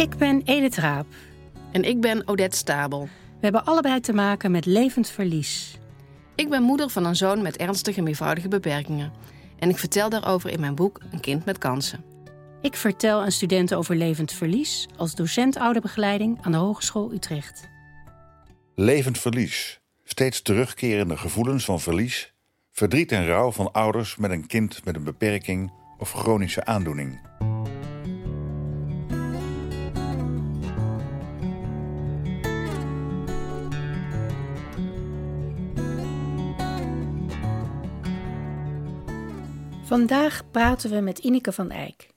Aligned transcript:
Ik 0.00 0.16
ben 0.16 0.42
Edith 0.44 0.76
Raap. 0.76 1.06
En 1.72 1.84
ik 1.84 2.00
ben 2.00 2.28
Odette 2.28 2.56
Stabel. 2.56 3.02
We 3.02 3.40
hebben 3.40 3.64
allebei 3.64 4.00
te 4.00 4.12
maken 4.12 4.50
met 4.50 4.66
levend 4.66 5.10
verlies. 5.10 5.78
Ik 6.34 6.48
ben 6.48 6.62
moeder 6.62 6.90
van 6.90 7.04
een 7.04 7.16
zoon 7.16 7.42
met 7.42 7.56
ernstige 7.56 7.98
en 7.98 8.04
meervoudige 8.04 8.48
beperkingen. 8.48 9.12
En 9.58 9.68
ik 9.68 9.78
vertel 9.78 10.08
daarover 10.08 10.50
in 10.50 10.60
mijn 10.60 10.74
boek 10.74 11.00
Een 11.10 11.20
kind 11.20 11.44
met 11.44 11.58
kansen. 11.58 12.04
Ik 12.62 12.76
vertel 12.76 13.20
aan 13.20 13.30
studenten 13.30 13.76
over 13.76 13.96
levend 13.96 14.32
verlies 14.32 14.88
als 14.96 15.14
docent 15.14 15.56
ouderbegeleiding 15.56 16.38
aan 16.40 16.52
de 16.52 16.58
Hogeschool 16.58 17.12
Utrecht. 17.12 17.68
Levend 18.74 19.18
verlies. 19.18 19.80
Steeds 20.04 20.42
terugkerende 20.42 21.16
gevoelens 21.16 21.64
van 21.64 21.80
verlies, 21.80 22.34
verdriet 22.72 23.12
en 23.12 23.26
rouw 23.26 23.52
van 23.52 23.72
ouders 23.72 24.16
met 24.16 24.30
een 24.30 24.46
kind 24.46 24.84
met 24.84 24.96
een 24.96 25.04
beperking 25.04 25.72
of 25.98 26.12
chronische 26.12 26.64
aandoening. 26.64 27.20
Vandaag 39.90 40.50
praten 40.50 40.90
we 40.90 41.00
met 41.00 41.18
Ineke 41.18 41.52
van 41.52 41.70
Eyck. 41.70 42.08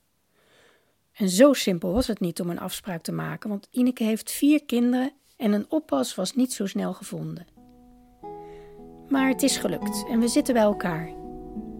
En 1.14 1.30
zo 1.30 1.54
simpel 1.54 1.94
was 1.94 2.08
het 2.08 2.20
niet 2.20 2.42
om 2.42 2.50
een 2.50 2.60
afspraak 2.60 3.02
te 3.02 3.12
maken, 3.12 3.50
want 3.50 3.68
Ineke 3.72 4.04
heeft 4.04 4.32
vier 4.32 4.66
kinderen 4.66 5.12
en 5.38 5.52
een 5.52 5.66
oppas 5.70 6.16
was 6.16 6.36
niet 6.36 6.54
zo 6.54 6.66
snel 6.66 6.94
gevonden. 6.94 7.48
Maar 9.10 9.28
het 9.28 9.44
is 9.44 9.58
gelukt 9.58 10.06
en 10.10 10.20
we 10.20 10.28
zitten 10.28 10.54
bij 10.54 10.64
elkaar. 10.64 11.14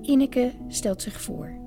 Ineke 0.02 0.54
stelt 0.68 1.02
zich 1.02 1.22
voor. 1.22 1.62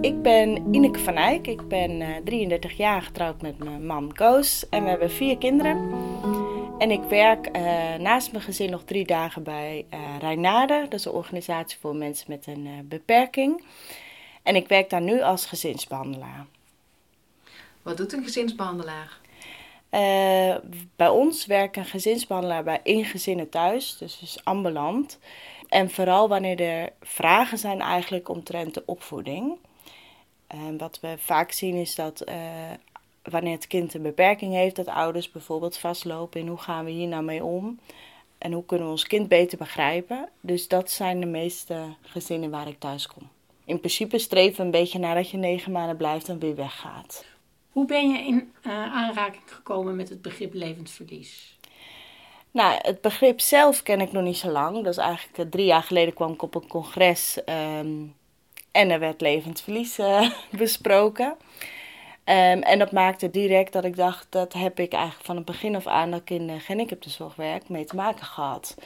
Ik 0.00 0.22
ben 0.22 0.74
Ineke 0.74 0.98
van 0.98 1.14
Eyck. 1.14 1.46
Ik 1.46 1.68
ben 1.68 2.00
uh, 2.00 2.16
33 2.24 2.76
jaar 2.76 3.02
getrouwd 3.02 3.42
met 3.42 3.58
mijn 3.58 3.86
man 3.86 4.12
Koos. 4.12 4.68
En 4.68 4.82
we 4.82 4.88
hebben 4.88 5.10
vier 5.10 5.38
kinderen. 5.38 6.07
En 6.78 6.90
ik 6.90 7.02
werk 7.02 7.56
uh, 7.56 7.94
naast 7.94 8.32
mijn 8.32 8.44
gezin 8.44 8.70
nog 8.70 8.84
drie 8.84 9.06
dagen 9.06 9.42
bij 9.42 9.86
uh, 9.94 10.00
Rijnade. 10.18 10.86
Dat 10.88 10.98
is 10.98 11.04
een 11.04 11.12
organisatie 11.12 11.78
voor 11.78 11.96
mensen 11.96 12.26
met 12.28 12.46
een 12.46 12.66
uh, 12.66 12.72
beperking. 12.84 13.64
En 14.42 14.56
ik 14.56 14.68
werk 14.68 14.90
daar 14.90 15.00
nu 15.00 15.22
als 15.22 15.46
gezinsbehandelaar. 15.46 16.46
Wat 17.82 17.96
doet 17.96 18.12
een 18.12 18.24
gezinsbehandelaar? 18.24 19.18
bij 20.96 21.08
ons 21.08 21.46
werkt 21.46 21.76
een 21.76 21.84
gezinsbehandelaar 21.84 22.64
bij 22.64 22.80
één 22.82 23.04
gezinnen 23.04 23.48
thuis. 23.48 23.96
Dus 23.98 24.20
is 24.22 24.44
ambulant. 24.44 25.18
En 25.68 25.90
vooral 25.90 26.28
wanneer 26.28 26.60
er 26.60 26.92
vragen 27.00 27.58
zijn 27.58 27.80
eigenlijk 27.80 28.28
omtrent 28.28 28.74
de 28.74 28.82
opvoeding. 28.86 29.58
En 30.46 30.78
wat 30.78 31.00
we 31.00 31.14
vaak 31.18 31.52
zien 31.52 31.74
is 31.74 31.94
dat 31.94 32.24
wanneer 33.30 33.52
het 33.52 33.66
kind 33.66 33.94
een 33.94 34.02
beperking 34.02 34.52
heeft, 34.52 34.76
dat 34.76 34.86
ouders 34.86 35.30
bijvoorbeeld 35.30 35.78
vastlopen 35.78 36.40
in 36.40 36.48
hoe 36.48 36.58
gaan 36.58 36.84
we 36.84 36.90
hier 36.90 37.08
nou 37.08 37.22
mee 37.22 37.44
om 37.44 37.78
en 38.38 38.52
hoe 38.52 38.64
kunnen 38.64 38.86
we 38.86 38.92
ons 38.92 39.06
kind 39.06 39.28
beter 39.28 39.58
begrijpen. 39.58 40.28
Dus 40.40 40.68
dat 40.68 40.90
zijn 40.90 41.20
de 41.20 41.26
meeste 41.26 41.82
gezinnen 42.00 42.50
waar 42.50 42.68
ik 42.68 42.78
thuis 42.78 43.06
kom. 43.06 43.28
In 43.64 43.78
principe 43.78 44.18
streven 44.18 44.56
we 44.56 44.62
een 44.62 44.70
beetje 44.70 44.98
naar 44.98 45.14
dat 45.14 45.30
je 45.30 45.36
negen 45.36 45.72
maanden 45.72 45.96
blijft 45.96 46.28
en 46.28 46.38
weer 46.38 46.54
weggaat. 46.54 47.24
Hoe 47.72 47.86
ben 47.86 48.10
je 48.10 48.18
in 48.18 48.52
uh, 48.66 48.72
aanraking 48.72 49.42
gekomen 49.46 49.96
met 49.96 50.08
het 50.08 50.22
begrip 50.22 50.54
levend 50.54 50.90
verlies? 50.90 51.56
Nou, 52.50 52.78
het 52.82 53.00
begrip 53.00 53.40
zelf 53.40 53.82
ken 53.82 54.00
ik 54.00 54.12
nog 54.12 54.22
niet 54.22 54.36
zo 54.36 54.50
lang. 54.50 54.74
Dat 54.84 54.92
is 54.92 54.96
eigenlijk 54.96 55.38
uh, 55.38 55.44
drie 55.50 55.64
jaar 55.64 55.82
geleden 55.82 56.14
kwam 56.14 56.32
ik 56.32 56.42
op 56.42 56.54
een 56.54 56.66
congres 56.66 57.38
um, 57.46 58.14
en 58.70 58.90
er 58.90 58.98
werd 58.98 59.20
levend 59.20 59.60
verlies 59.60 59.98
uh, 59.98 60.30
besproken. 60.50 61.36
Um, 62.28 62.62
en 62.62 62.78
dat 62.78 62.92
maakte 62.92 63.30
direct 63.30 63.72
dat 63.72 63.84
ik 63.84 63.96
dacht, 63.96 64.26
dat 64.30 64.52
heb 64.52 64.78
ik 64.80 64.92
eigenlijk 64.92 65.24
van 65.24 65.36
het 65.36 65.44
begin 65.44 65.76
af 65.76 65.86
aan 65.86 66.10
dat 66.10 66.20
ik 66.20 66.30
in 66.30 66.46
de 66.46 66.60
gehandicaptenzorg 66.60 67.36
werk 67.36 67.68
mee 67.68 67.84
te 67.84 67.96
maken 67.96 68.26
gehad. 68.26 68.76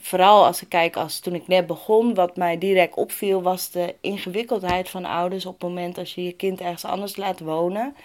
Vooral 0.00 0.46
als 0.46 0.62
ik 0.62 0.68
kijk, 0.68 0.96
als 0.96 1.20
toen 1.20 1.34
ik 1.34 1.48
net 1.48 1.66
begon, 1.66 2.14
wat 2.14 2.36
mij 2.36 2.58
direct 2.58 2.94
opviel, 2.94 3.42
was 3.42 3.70
de 3.70 3.94
ingewikkeldheid 4.00 4.88
van 4.88 5.04
ouders 5.04 5.46
op 5.46 5.52
het 5.52 5.62
moment 5.62 5.98
als 5.98 6.14
je 6.14 6.24
je 6.24 6.32
kind 6.32 6.60
ergens 6.60 6.84
anders 6.84 7.16
laat 7.16 7.40
wonen 7.40 7.96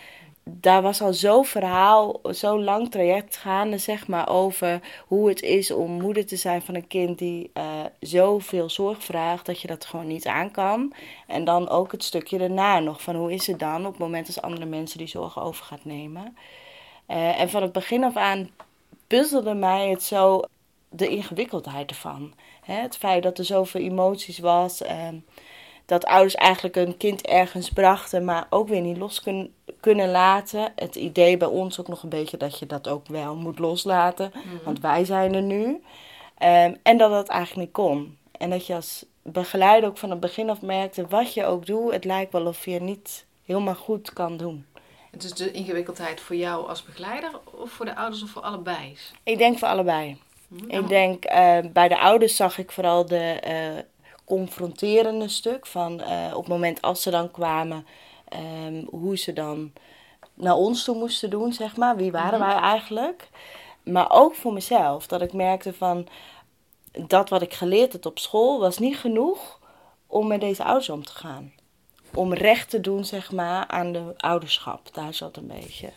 daar 0.43 0.81
was 0.81 1.01
al 1.01 1.13
zo'n 1.13 1.45
verhaal, 1.45 2.19
zo'n 2.23 2.63
lang 2.63 2.91
traject 2.91 3.37
gaande, 3.37 3.77
zeg 3.77 4.07
maar, 4.07 4.29
over 4.29 4.81
hoe 5.07 5.29
het 5.29 5.41
is 5.41 5.71
om 5.71 5.91
moeder 5.91 6.25
te 6.25 6.35
zijn 6.35 6.61
van 6.61 6.75
een 6.75 6.87
kind 6.87 7.17
die 7.17 7.51
uh, 7.53 7.63
zoveel 7.99 8.69
zorg 8.69 9.03
vraagt 9.03 9.45
dat 9.45 9.61
je 9.61 9.67
dat 9.67 9.85
gewoon 9.85 10.07
niet 10.07 10.27
aan 10.27 10.51
kan. 10.51 10.93
En 11.27 11.43
dan 11.43 11.69
ook 11.69 11.91
het 11.91 12.03
stukje 12.03 12.37
daarna 12.37 12.79
nog 12.79 13.01
van 13.01 13.15
hoe 13.15 13.33
is 13.33 13.47
het 13.47 13.59
dan 13.59 13.85
op 13.85 13.91
het 13.91 14.01
moment 14.01 14.27
als 14.27 14.41
andere 14.41 14.65
mensen 14.65 14.97
die 14.97 15.07
zorg 15.07 15.39
over 15.39 15.65
gaat 15.65 15.85
nemen. 15.85 16.37
Uh, 17.07 17.39
en 17.39 17.49
van 17.49 17.61
het 17.61 17.71
begin 17.71 18.03
af 18.03 18.15
aan 18.15 18.49
puzzelde 19.07 19.53
mij 19.53 19.89
het 19.89 20.03
zo 20.03 20.41
de 20.89 21.07
ingewikkeldheid 21.07 21.89
ervan. 21.89 22.33
Hè? 22.61 22.73
Het 22.73 22.97
feit 22.97 23.23
dat 23.23 23.37
er 23.37 23.45
zoveel 23.45 23.81
emoties 23.81 24.39
was. 24.39 24.81
Uh, 24.81 25.07
dat 25.85 26.05
ouders 26.05 26.35
eigenlijk 26.35 26.75
een 26.75 26.97
kind 26.97 27.21
ergens 27.21 27.69
brachten, 27.69 28.25
maar 28.25 28.47
ook 28.49 28.67
weer 28.67 28.81
niet 28.81 28.97
los 28.97 29.21
kunnen, 29.21 29.53
kunnen 29.79 30.11
laten. 30.11 30.71
Het 30.75 30.95
idee 30.95 31.37
bij 31.37 31.47
ons 31.47 31.79
ook 31.79 31.87
nog 31.87 32.03
een 32.03 32.09
beetje 32.09 32.37
dat 32.37 32.59
je 32.59 32.65
dat 32.65 32.87
ook 32.87 33.07
wel 33.07 33.35
moet 33.35 33.59
loslaten, 33.59 34.31
mhm. 34.35 34.63
want 34.65 34.79
wij 34.79 35.05
zijn 35.05 35.33
er 35.33 35.41
nu. 35.41 35.65
Um, 36.43 36.77
en 36.83 36.97
dat 36.97 37.11
dat 37.11 37.27
eigenlijk 37.27 37.67
niet 37.67 37.71
kon. 37.71 38.17
En 38.31 38.49
dat 38.49 38.67
je 38.67 38.75
als 38.75 39.05
begeleider 39.21 39.89
ook 39.89 39.97
van 39.97 40.09
het 40.09 40.19
begin 40.19 40.49
af 40.49 40.61
merkte, 40.61 41.07
wat 41.07 41.33
je 41.33 41.45
ook 41.45 41.65
doet, 41.65 41.93
het 41.93 42.05
lijkt 42.05 42.31
wel 42.31 42.45
of 42.45 42.65
je 42.65 42.81
niet 42.81 43.25
helemaal 43.45 43.75
goed 43.75 44.13
kan 44.13 44.37
doen. 44.37 44.65
Het 45.11 45.23
is 45.23 45.33
de 45.33 45.51
ingewikkeldheid 45.51 46.21
voor 46.21 46.35
jou 46.35 46.67
als 46.67 46.83
begeleider 46.83 47.29
of 47.51 47.71
voor 47.71 47.85
de 47.85 47.95
ouders 47.95 48.23
of 48.23 48.29
voor 48.29 48.41
allebei? 48.41 48.97
Ik 49.23 49.37
denk 49.37 49.57
voor 49.57 49.67
allebei. 49.67 50.17
Mhm. 50.47 50.69
Ik 50.69 50.87
denk, 50.87 51.25
uh, 51.25 51.57
bij 51.73 51.87
de 51.87 51.99
ouders 51.99 52.35
zag 52.35 52.57
ik 52.57 52.71
vooral 52.71 53.05
de 53.05 53.41
uh, 53.47 53.83
confronterende 54.37 55.27
stuk. 55.27 55.65
Van 55.65 56.01
uh, 56.01 56.31
op 56.33 56.39
het 56.39 56.47
moment 56.47 56.81
als 56.81 57.01
ze 57.01 57.09
dan 57.09 57.31
kwamen, 57.31 57.85
um, 58.65 58.87
hoe 58.89 59.17
ze 59.17 59.33
dan 59.33 59.71
naar 60.33 60.55
ons 60.55 60.83
toe 60.83 60.95
moesten 60.95 61.29
doen, 61.29 61.53
zeg 61.53 61.75
maar. 61.75 61.95
Wie 61.95 62.11
waren 62.11 62.39
mhm. 62.39 62.47
wij 62.47 62.57
eigenlijk? 62.57 63.29
Maar 63.83 64.11
ook 64.11 64.35
voor 64.35 64.53
mezelf, 64.53 65.07
dat 65.07 65.21
ik 65.21 65.33
merkte 65.33 65.73
van 65.73 66.07
dat 67.07 67.29
wat 67.29 67.41
ik 67.41 67.53
geleerd 67.53 67.91
had 67.91 68.05
op 68.05 68.19
school 68.19 68.59
was 68.59 68.77
niet 68.77 68.97
genoeg 68.97 69.59
om 70.07 70.27
met 70.27 70.41
deze 70.41 70.63
ouders 70.63 70.89
om 70.89 71.03
te 71.03 71.13
gaan. 71.13 71.53
Om 72.13 72.33
recht 72.33 72.69
te 72.69 72.81
doen, 72.81 73.05
zeg 73.05 73.31
maar, 73.31 73.67
aan 73.67 73.91
de 73.91 74.13
ouderschap. 74.17 74.93
Daar 74.93 75.13
zat 75.13 75.37
een 75.37 75.47
beetje 75.47 75.89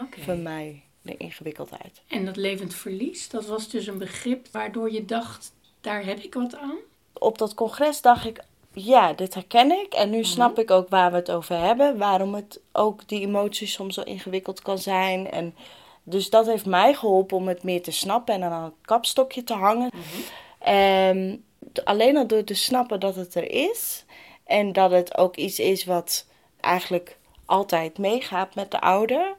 okay. 0.00 0.22
voor 0.24 0.36
mij 0.36 0.82
de 1.02 1.16
ingewikkeldheid. 1.16 2.02
En 2.08 2.24
dat 2.24 2.36
levend 2.36 2.74
verlies, 2.74 3.28
dat 3.28 3.46
was 3.46 3.68
dus 3.68 3.86
een 3.86 3.98
begrip 3.98 4.48
waardoor 4.50 4.92
je 4.92 5.04
dacht, 5.04 5.52
daar 5.80 6.04
heb 6.04 6.18
ik 6.18 6.34
wat 6.34 6.56
aan? 6.56 6.78
Op 7.18 7.38
dat 7.38 7.54
congres 7.54 8.00
dacht 8.00 8.26
ik, 8.26 8.44
ja, 8.72 9.12
dit 9.12 9.34
herken 9.34 9.70
ik. 9.70 9.94
En 9.94 10.10
nu 10.10 10.18
mhm. 10.18 10.26
snap 10.26 10.58
ik 10.58 10.70
ook 10.70 10.88
waar 10.88 11.10
we 11.10 11.16
het 11.16 11.30
over 11.30 11.58
hebben. 11.58 11.98
Waarom 11.98 12.34
het 12.34 12.60
ook 12.72 13.08
die 13.08 13.20
emoties 13.20 13.72
soms 13.72 13.94
zo 13.94 14.00
ingewikkeld 14.00 14.62
kan 14.62 14.78
zijn. 14.78 15.30
En 15.30 15.54
dus 16.02 16.30
dat 16.30 16.46
heeft 16.46 16.66
mij 16.66 16.94
geholpen 16.94 17.36
om 17.36 17.48
het 17.48 17.62
meer 17.62 17.82
te 17.82 17.90
snappen 17.90 18.34
en 18.34 18.42
aan 18.42 18.64
een 18.64 18.74
kapstokje 18.82 19.44
te 19.44 19.54
hangen. 19.54 19.90
Mm 19.92 21.42
alleen 21.84 22.16
al 22.16 22.26
door 22.26 22.44
te 22.44 22.54
snappen 22.54 23.00
dat 23.00 23.14
het 23.14 23.34
er 23.34 23.50
is. 23.50 24.04
En 24.44 24.72
dat 24.72 24.90
het 24.90 25.16
ook 25.16 25.36
iets 25.36 25.58
is 25.58 25.84
wat 25.84 26.26
eigenlijk 26.60 27.16
altijd 27.44 27.98
meegaat 27.98 28.54
met 28.54 28.70
de 28.70 28.80
ouder. 28.80 29.34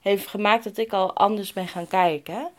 Heeft 0.00 0.26
gemaakt 0.26 0.64
dat 0.64 0.76
ik 0.76 0.92
al 0.92 1.14
anders 1.14 1.52
ben 1.52 1.68
gaan 1.68 1.86
kijken. 1.86 2.50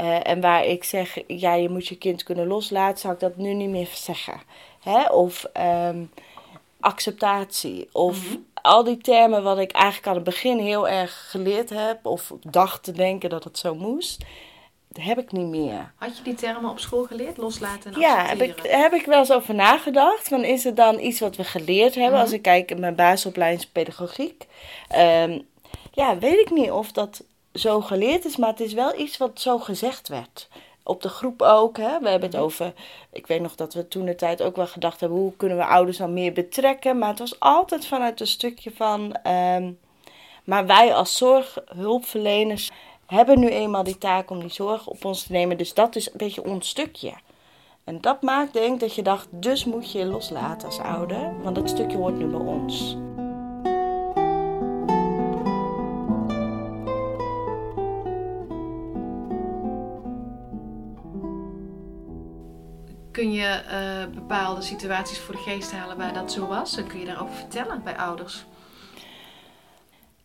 Uh, 0.00 0.26
en 0.26 0.40
waar 0.40 0.64
ik 0.64 0.84
zeg, 0.84 1.18
ja, 1.26 1.54
je 1.54 1.68
moet 1.68 1.86
je 1.86 1.96
kind 1.96 2.22
kunnen 2.22 2.46
loslaten, 2.46 2.98
zou 2.98 3.14
ik 3.14 3.20
dat 3.20 3.36
nu 3.36 3.54
niet 3.54 3.68
meer 3.68 3.88
zeggen. 3.94 4.40
Hè? 4.80 5.06
Of 5.06 5.46
um, 5.88 6.10
acceptatie. 6.80 7.88
Of 7.92 8.22
mm 8.22 8.28
-hmm. 8.28 8.46
al 8.54 8.84
die 8.84 8.98
termen 8.98 9.42
wat 9.42 9.58
ik 9.58 9.72
eigenlijk 9.72 10.06
aan 10.06 10.14
het 10.14 10.24
begin 10.24 10.58
heel 10.58 10.88
erg 10.88 11.30
geleerd 11.30 11.70
heb. 11.70 12.06
Of 12.06 12.32
dacht 12.40 12.82
te 12.82 12.92
denken 12.92 13.30
dat 13.30 13.44
het 13.44 13.58
zo 13.58 13.74
moest. 13.74 14.24
Dat 14.88 15.04
heb 15.04 15.18
ik 15.18 15.32
niet 15.32 15.46
meer. 15.46 15.92
Had 15.96 16.16
je 16.16 16.22
die 16.22 16.34
termen 16.34 16.70
op 16.70 16.78
school 16.78 17.04
geleerd? 17.04 17.36
Loslaten 17.36 17.94
en 17.94 18.02
accepteren? 18.02 18.16
Ja, 18.16 18.26
heb 18.26 18.40
ik, 18.40 18.70
heb 18.70 18.92
ik 18.92 19.06
wel 19.06 19.18
eens 19.18 19.32
over 19.32 19.54
nagedacht. 19.54 20.28
Van 20.28 20.44
is 20.44 20.64
het 20.64 20.76
dan 20.76 20.98
iets 20.98 21.20
wat 21.20 21.36
we 21.36 21.44
geleerd 21.44 21.94
hebben? 21.94 22.04
Mm 22.04 22.14
-hmm. 22.14 22.24
Als 22.24 22.32
ik 22.32 22.42
kijk 22.42 22.70
in 22.70 22.80
mijn 22.80 22.94
basisopleiding 22.94 23.72
pedagogiek. 23.72 24.46
Um, 24.96 25.48
ja, 25.92 26.18
weet 26.18 26.38
ik 26.38 26.50
niet 26.50 26.70
of 26.70 26.92
dat 26.92 27.24
zo 27.54 27.80
geleerd 27.80 28.24
is, 28.24 28.36
maar 28.36 28.48
het 28.48 28.60
is 28.60 28.72
wel 28.72 28.98
iets 28.98 29.16
wat 29.16 29.40
zo 29.40 29.58
gezegd 29.58 30.08
werd. 30.08 30.48
Op 30.82 31.02
de 31.02 31.08
groep 31.08 31.42
ook. 31.42 31.76
Hè? 31.76 31.98
We 32.00 32.08
hebben 32.08 32.28
het 32.28 32.32
mhm. 32.32 32.42
over. 32.42 32.72
Ik 33.12 33.26
weet 33.26 33.40
nog 33.40 33.54
dat 33.54 33.74
we 33.74 33.88
toen 33.88 34.04
de 34.04 34.14
tijd 34.14 34.42
ook 34.42 34.56
wel 34.56 34.66
gedacht 34.66 35.00
hebben: 35.00 35.18
hoe 35.18 35.36
kunnen 35.36 35.56
we 35.56 35.66
ouders 35.66 35.96
dan 35.96 36.12
meer 36.12 36.32
betrekken? 36.32 36.98
Maar 36.98 37.08
het 37.08 37.18
was 37.18 37.40
altijd 37.40 37.86
vanuit 37.86 38.20
een 38.20 38.26
stukje 38.26 38.70
van. 38.74 39.16
Um, 39.26 39.78
maar 40.44 40.66
wij 40.66 40.94
als 40.94 41.16
zorghulpverleners 41.16 42.70
hebben 43.06 43.38
nu 43.38 43.48
eenmaal 43.48 43.82
die 43.82 43.98
taak 43.98 44.30
om 44.30 44.40
die 44.40 44.50
zorg 44.50 44.86
op 44.86 45.04
ons 45.04 45.22
te 45.22 45.32
nemen. 45.32 45.56
Dus 45.56 45.74
dat 45.74 45.96
is 45.96 46.06
een 46.06 46.16
beetje 46.16 46.44
ons 46.44 46.68
stukje. 46.68 47.12
En 47.84 48.00
dat 48.00 48.22
maakt 48.22 48.52
denk 48.52 48.74
ik 48.74 48.80
dat 48.80 48.94
je 48.94 49.02
dacht, 49.02 49.26
dus 49.30 49.64
moet 49.64 49.92
je 49.92 49.98
je 49.98 50.04
loslaten 50.04 50.68
als 50.68 50.78
ouder, 50.78 51.42
want 51.42 51.54
dat 51.54 51.68
stukje 51.68 51.96
hoort 51.96 52.18
nu 52.18 52.26
bij 52.26 52.40
ons. 52.40 52.96
Kun 63.20 63.32
je 63.32 63.46
eh, 63.46 64.14
bepaalde 64.14 64.62
situaties 64.62 65.18
voor 65.18 65.34
de 65.34 65.40
geest 65.40 65.72
halen 65.72 65.96
waar 65.96 66.12
dat 66.12 66.32
zo 66.32 66.46
was? 66.46 66.76
En 66.76 66.86
kun 66.86 66.98
je 66.98 67.06
daarover 67.06 67.34
vertellen 67.34 67.82
bij 67.82 67.96
ouders? 67.96 68.44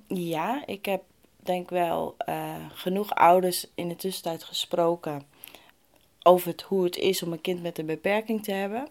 Ja, 0.08 0.64
ik 0.66 0.86
heb 0.86 1.02
denk 1.36 1.70
wel 1.70 2.16
uh, 2.30 2.56
genoeg 2.74 3.16
ouders 3.16 3.68
in 3.74 3.90
de 3.90 3.96
tussentijd 3.96 4.44
gesproken 4.44 5.24
over 6.24 6.48
het, 6.48 6.62
hoe 6.62 6.84
het 6.84 6.98
is 6.98 7.24
om 7.24 7.32
een 7.32 7.42
kind 7.42 7.62
met 7.62 7.78
een 7.78 7.86
beperking 7.86 8.44
te 8.44 8.52
hebben. 8.52 8.88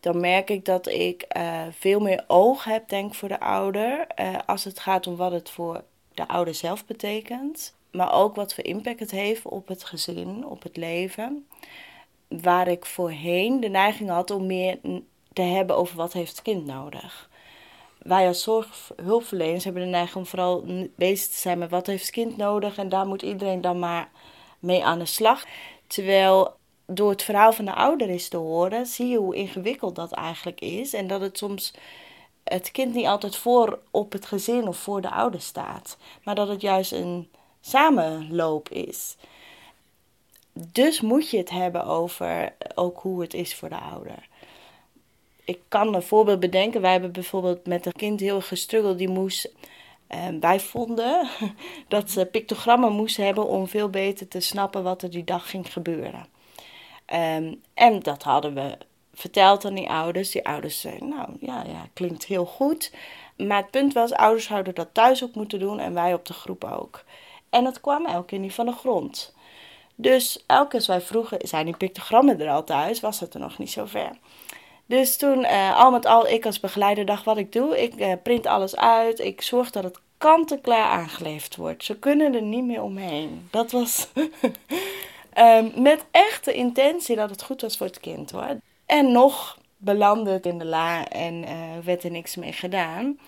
Dan 0.00 0.20
merk 0.20 0.50
ik 0.50 0.64
dat 0.64 0.86
ik 0.86 1.26
uh, 1.36 1.62
veel 1.70 2.00
meer 2.00 2.24
oog 2.26 2.64
heb, 2.64 2.88
denk 2.88 3.14
voor 3.14 3.28
de 3.28 3.40
ouder. 3.40 4.06
Als 4.46 4.64
het 4.64 4.78
gaat 4.78 5.06
om 5.06 5.16
wat 5.16 5.32
het 5.32 5.50
voor 5.50 5.84
de 6.14 6.28
ouder 6.28 6.54
zelf 6.54 6.86
betekent. 6.86 7.74
Maar 7.90 8.12
ook 8.12 8.34
wat 8.34 8.54
voor 8.54 8.64
impact 8.64 9.00
het 9.00 9.10
heeft 9.10 9.44
op 9.44 9.68
het 9.68 9.84
gezin, 9.84 10.46
op 10.46 10.62
het 10.62 10.76
leven. 10.76 11.46
Waar 12.42 12.68
ik 12.68 12.86
voorheen 12.86 13.60
de 13.60 13.68
neiging 13.68 14.10
had 14.10 14.30
om 14.30 14.46
meer 14.46 14.78
te 15.32 15.42
hebben 15.42 15.76
over 15.76 15.96
wat 15.96 16.12
heeft 16.12 16.30
het 16.30 16.42
kind 16.42 16.66
nodig 16.66 17.28
wij 18.04 18.26
als 18.26 18.42
zorghulpverleners 18.42 19.64
hebben 19.64 19.82
de 19.82 19.88
neiging 19.88 20.16
om 20.16 20.26
vooral 20.26 20.64
bezig 20.96 21.28
te 21.28 21.38
zijn 21.38 21.58
met 21.58 21.70
wat 21.70 21.86
heeft 21.86 22.02
het 22.02 22.10
kind 22.10 22.36
nodig 22.36 22.76
en 22.76 22.88
daar 22.88 23.06
moet 23.06 23.22
iedereen 23.22 23.60
dan 23.60 23.78
maar 23.78 24.10
mee 24.58 24.84
aan 24.84 24.98
de 24.98 25.06
slag. 25.06 25.44
Terwijl 25.86 26.52
door 26.86 27.10
het 27.10 27.22
verhaal 27.22 27.52
van 27.52 27.64
de 27.64 27.74
ouder 27.74 28.08
is 28.08 28.28
te 28.28 28.36
horen, 28.36 28.86
zie 28.86 29.06
je 29.06 29.18
hoe 29.18 29.34
ingewikkeld 29.34 29.96
dat 29.96 30.12
eigenlijk 30.12 30.60
is 30.60 30.94
en 30.94 31.06
dat 31.06 31.20
het 31.20 31.38
soms 31.38 31.74
het 32.44 32.70
kind 32.70 32.94
niet 32.94 33.06
altijd 33.06 33.36
voor 33.36 33.78
op 33.90 34.12
het 34.12 34.26
gezin 34.26 34.68
of 34.68 34.76
voor 34.76 35.00
de 35.00 35.10
ouder 35.10 35.40
staat, 35.40 35.96
maar 36.24 36.34
dat 36.34 36.48
het 36.48 36.60
juist 36.60 36.92
een 36.92 37.28
samenloop 37.60 38.68
is. 38.68 39.16
Dus 40.54 41.00
moet 41.00 41.30
je 41.30 41.36
het 41.36 41.50
hebben 41.50 41.84
over 41.84 42.52
ook 42.74 43.00
hoe 43.00 43.20
het 43.20 43.34
is 43.34 43.54
voor 43.54 43.68
de 43.68 43.78
ouder 43.78 44.28
ik 45.44 45.60
kan 45.68 45.94
een 45.94 46.02
voorbeeld 46.02 46.40
bedenken. 46.40 46.80
Wij 46.80 46.92
hebben 46.92 47.12
bijvoorbeeld 47.12 47.66
met 47.66 47.86
een 47.86 47.92
kind 47.92 48.20
heel 48.20 48.36
erg 48.36 48.48
gestruggeld. 48.48 48.98
Die 48.98 49.08
moest, 49.08 49.52
uh, 50.10 50.18
wij 50.40 50.60
vonden 50.60 51.28
dat 51.88 52.10
ze 52.10 52.26
pictogrammen 52.26 52.92
moest 52.92 53.16
hebben 53.16 53.46
om 53.46 53.68
veel 53.68 53.88
beter 53.88 54.28
te 54.28 54.40
snappen 54.40 54.82
wat 54.82 55.02
er 55.02 55.10
die 55.10 55.24
dag 55.24 55.50
ging 55.50 55.72
gebeuren. 55.72 56.26
Um, 57.14 57.62
en 57.74 58.00
dat 58.00 58.22
hadden 58.22 58.54
we 58.54 58.78
verteld 59.14 59.64
aan 59.64 59.74
die 59.74 59.90
ouders. 59.90 60.30
Die 60.30 60.46
ouders 60.46 60.80
zeiden, 60.80 61.08
nou 61.08 61.28
ja, 61.40 61.64
ja, 61.66 61.88
klinkt 61.92 62.24
heel 62.24 62.46
goed. 62.46 62.92
Maar 63.36 63.56
het 63.56 63.70
punt 63.70 63.92
was, 63.92 64.12
ouders 64.12 64.44
zouden 64.44 64.74
dat 64.74 64.88
thuis 64.92 65.24
ook 65.24 65.34
moeten 65.34 65.58
doen 65.58 65.78
en 65.78 65.94
wij 65.94 66.14
op 66.14 66.26
de 66.26 66.32
groep 66.32 66.64
ook. 66.64 67.04
En 67.50 67.64
het 67.64 67.80
kwam 67.80 68.06
elke 68.06 68.26
keer 68.26 68.38
niet 68.38 68.54
van 68.54 68.66
de 68.66 68.72
grond. 68.72 69.33
Dus 69.94 70.44
elke 70.46 70.68
keer 70.68 70.78
als 70.78 70.88
wij 70.88 71.00
vroegen, 71.00 71.38
zijn 71.40 71.64
die 71.64 71.76
pictogrammen 71.76 72.40
er 72.40 72.50
al 72.50 72.64
thuis? 72.64 73.00
Was 73.00 73.20
het 73.20 73.34
er 73.34 73.40
nog 73.40 73.58
niet 73.58 73.70
zo 73.70 73.84
ver. 73.84 74.10
Dus 74.86 75.16
toen, 75.16 75.38
uh, 75.38 75.78
al 75.78 75.90
met 75.90 76.06
al, 76.06 76.28
ik 76.28 76.46
als 76.46 76.60
begeleider 76.60 77.04
dacht 77.04 77.24
wat 77.24 77.36
ik 77.36 77.52
doe. 77.52 77.82
Ik 77.82 77.94
uh, 77.94 78.12
print 78.22 78.46
alles 78.46 78.76
uit. 78.76 79.18
Ik 79.18 79.42
zorg 79.42 79.70
dat 79.70 79.84
het 79.84 79.98
kant-en-klaar 80.18 80.88
aangeleverd 80.88 81.56
wordt. 81.56 81.84
Ze 81.84 81.98
kunnen 81.98 82.34
er 82.34 82.42
niet 82.42 82.64
meer 82.64 82.82
omheen. 82.82 83.48
Dat 83.50 83.70
was 83.70 84.08
um, 85.38 85.72
met 85.82 86.04
echte 86.10 86.52
intentie 86.52 87.16
dat 87.16 87.30
het 87.30 87.42
goed 87.42 87.60
was 87.60 87.76
voor 87.76 87.86
het 87.86 88.00
kind 88.00 88.30
hoor. 88.30 88.56
En 88.86 89.12
nog 89.12 89.58
belandde 89.76 90.30
het 90.30 90.46
in 90.46 90.58
de 90.58 90.64
la 90.64 91.08
en 91.08 91.34
uh, 91.34 91.50
werd 91.84 92.04
er 92.04 92.10
niks 92.10 92.36
mee 92.36 92.52
gedaan. 92.52 93.18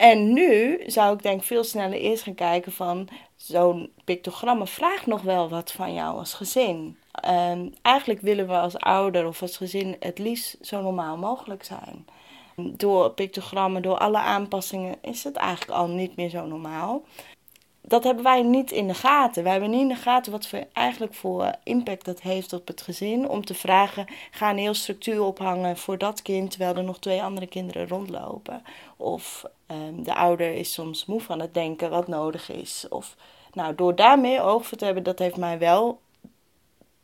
En 0.00 0.32
nu 0.32 0.80
zou 0.86 1.14
ik 1.14 1.22
denk 1.22 1.42
veel 1.42 1.64
sneller 1.64 1.98
eerst 1.98 2.22
gaan 2.22 2.34
kijken 2.34 2.72
van 2.72 3.08
zo'n 3.36 3.92
pictogramma 4.04 4.66
vraagt 4.66 5.06
nog 5.06 5.22
wel 5.22 5.48
wat 5.48 5.72
van 5.72 5.94
jou 5.94 6.18
als 6.18 6.34
gezin. 6.34 6.96
Um, 7.28 7.72
eigenlijk 7.82 8.20
willen 8.20 8.46
we 8.46 8.58
als 8.58 8.76
ouder 8.76 9.26
of 9.26 9.42
als 9.42 9.56
gezin 9.56 9.96
het 9.98 10.18
liefst 10.18 10.56
zo 10.60 10.80
normaal 10.80 11.16
mogelijk 11.16 11.64
zijn. 11.64 12.06
Door 12.56 13.10
pictogrammen, 13.10 13.82
door 13.82 13.98
alle 13.98 14.18
aanpassingen 14.18 14.94
is 15.02 15.24
het 15.24 15.36
eigenlijk 15.36 15.78
al 15.78 15.88
niet 15.88 16.16
meer 16.16 16.28
zo 16.28 16.46
normaal. 16.46 17.02
Dat 17.80 18.04
hebben 18.04 18.24
wij 18.24 18.42
niet 18.42 18.70
in 18.70 18.86
de 18.86 18.94
gaten. 18.94 19.42
Wij 19.42 19.52
hebben 19.52 19.70
niet 19.70 19.80
in 19.80 19.88
de 19.88 19.94
gaten 19.94 20.32
wat 20.32 20.46
voor, 20.46 20.64
eigenlijk 20.72 21.14
voor 21.14 21.54
impact 21.64 22.04
dat 22.04 22.20
heeft 22.20 22.52
op 22.52 22.66
het 22.66 22.82
gezin. 22.82 23.28
Om 23.28 23.44
te 23.44 23.54
vragen, 23.54 24.06
ga 24.30 24.50
een 24.50 24.58
heel 24.58 24.74
structuur 24.74 25.22
ophangen 25.22 25.76
voor 25.76 25.98
dat 25.98 26.22
kind 26.22 26.50
terwijl 26.50 26.76
er 26.76 26.84
nog 26.84 26.98
twee 26.98 27.22
andere 27.22 27.46
kinderen 27.46 27.88
rondlopen. 27.88 28.62
Of 28.96 29.44
um, 29.70 30.02
de 30.04 30.14
ouder 30.14 30.52
is 30.52 30.72
soms 30.72 31.06
moe 31.06 31.20
van 31.20 31.40
het 31.40 31.54
denken 31.54 31.90
wat 31.90 32.08
nodig 32.08 32.50
is. 32.50 32.86
Of, 32.88 33.16
nou, 33.52 33.74
door 33.74 33.94
daar 33.94 34.18
meer 34.18 34.42
oog 34.42 34.66
voor 34.66 34.78
te 34.78 34.84
hebben, 34.84 35.02
dat 35.02 35.18
heeft 35.18 35.36
mij 35.36 35.58
wel 35.58 36.00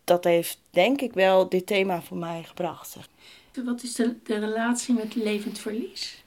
dat 0.07 0.25
heeft 0.25 0.59
denk 0.71 1.01
ik 1.01 1.13
wel 1.13 1.49
dit 1.49 1.67
thema 1.67 2.03
voor 2.03 2.17
mij 2.17 2.43
gebracht. 2.43 2.97
Wat 3.65 3.83
is 3.83 3.95
de, 3.95 4.17
de 4.25 4.39
relatie 4.39 4.95
met 4.95 5.15
levend 5.15 5.59
verlies? 5.59 6.25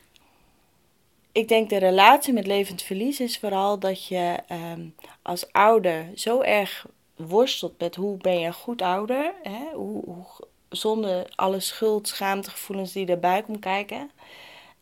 Ik 1.39 1.47
denk 1.47 1.69
de 1.69 1.77
relatie 1.77 2.33
met 2.33 2.47
levend 2.47 2.81
verlies 2.81 3.19
is 3.19 3.39
vooral 3.39 3.80
dat 3.80 4.07
je 4.07 4.38
um, 4.71 4.95
als 5.21 5.51
ouder 5.51 6.12
zo 6.15 6.41
erg 6.41 6.86
worstelt 7.15 7.80
met 7.80 7.95
hoe 7.95 8.18
ben 8.18 8.39
je 8.39 8.45
een 8.45 8.53
goed 8.53 8.81
ouder. 8.81 9.33
Hè? 9.44 9.59
Hoe, 9.74 10.03
hoe, 10.06 10.25
zonder 10.69 11.31
alle 11.36 11.59
schuld, 11.59 12.07
schaamtegevoelens 12.07 12.91
die 12.91 13.07
erbij 13.07 13.41
komen 13.41 13.59
kijken. 13.59 14.12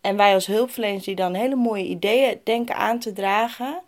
En 0.02 0.18
wij 0.18 0.34
als 0.34 0.46
hulpverleners 0.46 1.04
die 1.04 1.16
dan 1.16 1.34
hele 1.34 1.56
mooie 1.56 1.86
ideeën 1.86 2.40
denken 2.44 2.76
aan 2.76 3.00
te 3.00 3.14
dragen. 3.14 3.82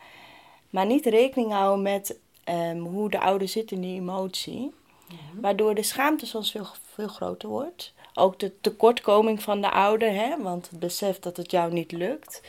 Maar 0.69 0.86
niet 0.86 1.06
rekening 1.06 1.51
houden 1.51 1.81
met 1.81 2.19
um, 2.50 2.80
hoe 2.80 3.10
de 3.10 3.19
ouder 3.19 3.48
zit 3.48 3.71
in 3.71 3.81
die 3.81 4.00
emotie. 4.00 4.74
Mhm. 5.07 5.42
Waardoor 5.42 5.75
de 5.75 5.83
schaamte 5.83 6.25
soms 6.25 6.51
veel, 6.51 6.68
veel 6.94 7.07
groter 7.07 7.50
wordt. 7.50 7.94
Ook 8.19 8.39
de 8.39 8.62
tekortkoming 8.62 9.42
van 9.42 9.62
de 9.62 9.71
ouder, 9.71 10.13
hè, 10.13 10.42
want 10.42 10.69
het 10.69 10.80
besef 10.80 11.19
dat 11.19 11.38
het 11.38 11.51
jou 11.51 11.74
niet 11.74 11.92
lukt. 11.92 12.42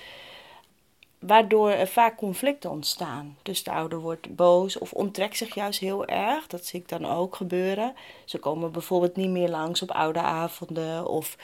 Waardoor 1.18 1.70
er 1.70 1.86
vaak 1.86 2.16
conflicten 2.16 2.70
ontstaan. 2.70 3.36
Dus 3.42 3.62
de 3.62 3.70
ouder 3.70 3.98
wordt 3.98 4.36
boos 4.36 4.78
of 4.78 4.92
onttrekt 4.92 5.36
zich 5.36 5.54
juist 5.54 5.80
heel 5.80 6.06
erg. 6.06 6.46
Dat 6.46 6.64
zie 6.64 6.80
ik 6.80 6.88
dan 6.88 7.06
ook 7.06 7.36
gebeuren. 7.36 7.94
Ze 8.24 8.38
komen 8.38 8.72
bijvoorbeeld 8.72 9.16
niet 9.16 9.30
meer 9.30 9.48
langs 9.48 9.82
op 9.82 9.90
oude 9.90 10.20
avonden. 10.20 11.06
Of 11.06 11.36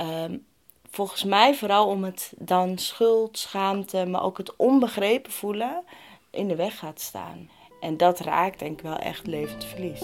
um, 0.00 0.44
volgens 0.90 1.24
mij 1.24 1.54
vooral 1.54 1.86
om 1.86 2.04
het 2.04 2.32
dan 2.36 2.78
schuld, 2.78 3.38
schaamte, 3.38 4.06
maar 4.06 4.22
ook 4.22 4.38
het 4.38 4.56
onbegrepen 4.56 5.32
voelen 5.32 5.84
in 6.30 6.48
de 6.48 6.56
weg 6.56 6.78
gaat 6.78 7.00
staan. 7.00 7.50
En 7.80 7.96
dat 7.96 8.20
raakt 8.20 8.58
denk 8.58 8.78
ik 8.78 8.84
wel 8.84 8.98
echt 8.98 9.26
levend 9.26 9.64
verlies. 9.64 10.02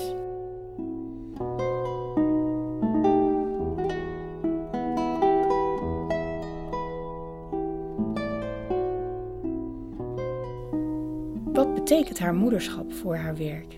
Betekent 11.90 12.18
haar 12.18 12.35
moederschap 12.35 12.92
voor 12.92 13.16
haar 13.16 13.37
werk? 13.37 13.75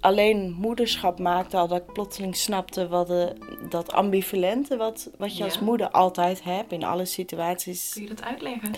Alleen 0.00 0.50
moederschap 0.50 1.18
maakte 1.18 1.56
al 1.56 1.68
dat 1.68 1.80
ik 1.80 1.92
plotseling 1.92 2.36
snapte 2.36 2.88
wat 2.88 3.06
de, 3.06 3.32
dat 3.68 3.92
ambivalente, 3.92 4.76
wat, 4.76 5.10
wat 5.18 5.36
je 5.36 5.44
als 5.44 5.58
moeder 5.58 5.90
altijd 5.90 6.42
hebt 6.44 6.72
in 6.72 6.84
alle 6.84 7.04
situaties. 7.04 7.92
Kun 7.92 8.02
je 8.02 8.08
dat 8.08 8.22
uitleggen? 8.22 8.74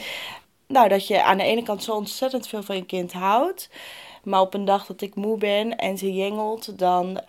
Nou, 0.66 0.88
dat 0.88 1.06
je 1.06 1.22
aan 1.22 1.36
de 1.36 1.44
ene 1.44 1.62
kant 1.62 1.82
zo 1.82 1.94
ontzettend 1.94 2.48
veel 2.48 2.62
van 2.62 2.76
je 2.76 2.84
kind 2.84 3.12
houdt. 3.12 3.70
Maar 4.22 4.40
op 4.40 4.54
een 4.54 4.64
dag 4.64 4.86
dat 4.86 5.00
ik 5.00 5.14
moe 5.14 5.38
ben 5.38 5.76
en 5.76 5.98
ze 5.98 6.12
jengelt, 6.12 6.78
dan 6.78 7.20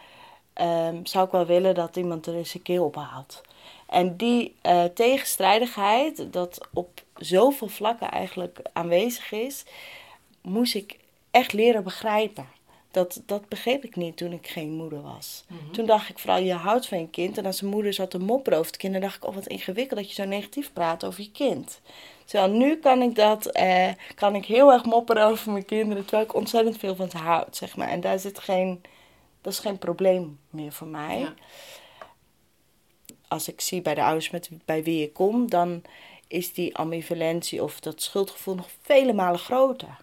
um, 0.61 1.05
zou 1.05 1.25
ik 1.25 1.31
wel 1.31 1.45
willen 1.45 1.75
dat 1.75 1.95
iemand 1.95 2.25
er 2.25 2.35
eens 2.35 2.53
een 2.53 2.61
keer 2.61 2.83
ophaalt. 2.83 3.41
En 3.87 4.17
die 4.17 4.55
uh, 4.63 4.83
tegenstrijdigheid, 4.83 6.33
dat 6.33 6.67
op 6.73 7.03
zoveel 7.15 7.67
vlakken 7.67 8.11
eigenlijk 8.11 8.59
aanwezig 8.73 9.31
is, 9.31 9.65
moest 10.41 10.75
ik 10.75 11.01
echt 11.33 11.53
leren 11.53 11.83
begrijpen. 11.83 12.47
Dat, 12.91 13.21
dat 13.25 13.47
begreep 13.47 13.83
ik 13.83 13.95
niet 13.95 14.17
toen 14.17 14.31
ik 14.31 14.47
geen 14.47 14.71
moeder 14.71 15.01
was. 15.01 15.45
Mhm. 15.47 15.71
Toen 15.71 15.85
dacht 15.85 16.09
ik 16.09 16.19
vooral, 16.19 16.39
je 16.39 16.53
houdt 16.53 16.87
van 16.87 16.99
je 16.99 17.09
kind. 17.09 17.37
En 17.37 17.45
als 17.45 17.61
een 17.61 17.69
moeder 17.69 17.93
zat 17.93 18.11
te 18.11 18.19
mopperen 18.19 18.59
over 18.59 18.71
het 18.71 18.81
kind, 18.81 18.93
dan 18.93 19.01
dacht 19.01 19.15
ik, 19.15 19.25
oh 19.25 19.35
wat 19.35 19.47
ingewikkeld 19.47 19.99
dat 19.99 20.09
je 20.09 20.21
zo 20.21 20.27
negatief 20.27 20.73
praat 20.73 21.03
over 21.03 21.21
je 21.21 21.31
kind. 21.31 21.81
Terwijl 22.25 22.51
nu 22.51 22.77
kan 22.77 23.01
ik 23.01 23.15
dat, 23.15 23.45
eh, 23.45 23.89
kan 24.15 24.35
ik 24.35 24.45
heel 24.45 24.71
erg 24.71 24.85
mopperen 24.85 25.25
over 25.25 25.51
mijn 25.51 25.65
kinderen, 25.65 26.05
terwijl 26.05 26.27
ik 26.27 26.35
ontzettend 26.35 26.77
veel 26.77 26.95
van 26.95 27.09
ze 27.09 27.17
houd, 27.17 27.55
zeg 27.55 27.75
maar. 27.75 27.87
En 27.87 28.01
daar 28.01 28.19
zit 28.19 28.39
geen, 28.39 28.81
dat 29.41 29.53
is 29.53 29.59
geen 29.59 29.77
probleem 29.77 30.39
meer 30.49 30.71
voor 30.71 30.87
mij. 30.87 31.19
Ja. 31.19 31.33
Als 33.27 33.47
ik 33.47 33.61
zie 33.61 33.81
bij 33.81 33.95
de 33.95 34.03
ouders 34.03 34.29
met, 34.29 34.49
bij 34.65 34.83
wie 34.83 35.03
ik 35.03 35.13
kom, 35.13 35.49
dan 35.49 35.81
is 36.27 36.53
die 36.53 36.75
ambivalentie 36.75 37.63
of 37.63 37.79
dat 37.79 38.01
schuldgevoel 38.01 38.55
nog 38.55 38.69
vele 38.81 39.13
malen 39.13 39.39
groter. 39.39 39.97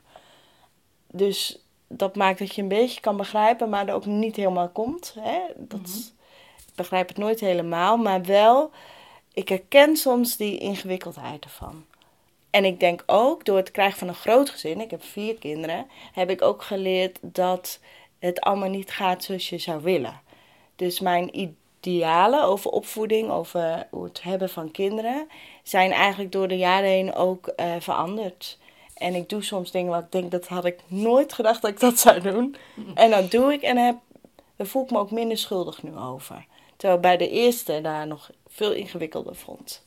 Dus 1.12 1.64
dat 1.88 2.16
maakt 2.16 2.38
dat 2.38 2.54
je 2.54 2.62
een 2.62 2.68
beetje 2.68 3.00
kan 3.00 3.16
begrijpen, 3.16 3.68
maar 3.68 3.88
er 3.88 3.94
ook 3.94 4.06
niet 4.06 4.36
helemaal 4.36 4.68
komt. 4.68 5.14
Hè? 5.20 5.40
Dat, 5.56 5.80
mhm. 5.80 5.98
begrijp 6.74 7.08
het 7.08 7.16
nooit 7.16 7.40
helemaal, 7.40 7.96
maar 7.96 8.22
wel, 8.22 8.70
ik 9.32 9.48
herken 9.48 9.96
soms 9.96 10.36
die 10.36 10.58
ingewikkeldheid 10.58 11.44
ervan. 11.44 11.84
En 12.50 12.64
ik 12.64 12.80
denk 12.80 13.02
ook, 13.06 13.44
door 13.44 13.56
het 13.56 13.70
krijgen 13.70 13.98
van 13.98 14.08
een 14.08 14.14
groot 14.14 14.50
gezin, 14.50 14.80
ik 14.80 14.90
heb 14.90 15.04
vier 15.04 15.34
kinderen, 15.34 15.86
heb 16.12 16.30
ik 16.30 16.42
ook 16.42 16.62
geleerd 16.62 17.18
dat 17.22 17.80
het 18.18 18.40
allemaal 18.40 18.68
niet 18.68 18.90
gaat 18.90 19.24
zoals 19.24 19.48
je 19.48 19.58
zou 19.58 19.82
willen. 19.82 20.20
Dus 20.76 21.00
mijn 21.00 21.50
idealen 21.80 22.44
over 22.44 22.70
opvoeding, 22.70 23.30
over 23.30 23.86
het 23.90 24.22
hebben 24.22 24.48
van 24.48 24.70
kinderen, 24.70 25.28
zijn 25.62 25.92
eigenlijk 25.92 26.32
door 26.32 26.48
de 26.48 26.56
jaren 26.56 26.88
heen 26.88 27.14
ook 27.14 27.52
uh, 27.56 27.74
veranderd. 27.78 28.58
En 29.00 29.14
ik 29.14 29.28
doe 29.28 29.42
soms 29.42 29.70
dingen 29.70 29.90
waar 29.90 30.02
ik 30.02 30.12
denk, 30.12 30.30
dat 30.30 30.46
had 30.46 30.64
ik 30.64 30.78
nooit 30.86 31.32
gedacht 31.32 31.62
dat 31.62 31.70
ik 31.70 31.80
dat 31.80 31.98
zou 31.98 32.20
doen. 32.20 32.56
En 32.94 33.10
dat 33.10 33.30
doe 33.30 33.52
ik 33.52 33.62
en 33.62 33.76
heb, 33.76 33.96
daar 34.56 34.66
voel 34.66 34.82
ik 34.82 34.90
me 34.90 34.98
ook 34.98 35.10
minder 35.10 35.38
schuldig 35.38 35.82
nu 35.82 35.96
over. 35.96 36.46
Terwijl 36.76 37.00
bij 37.00 37.16
de 37.16 37.28
eerste 37.28 37.80
daar 37.80 38.06
nog 38.06 38.30
veel 38.48 38.72
ingewikkelder 38.72 39.34
vond. 39.34 39.84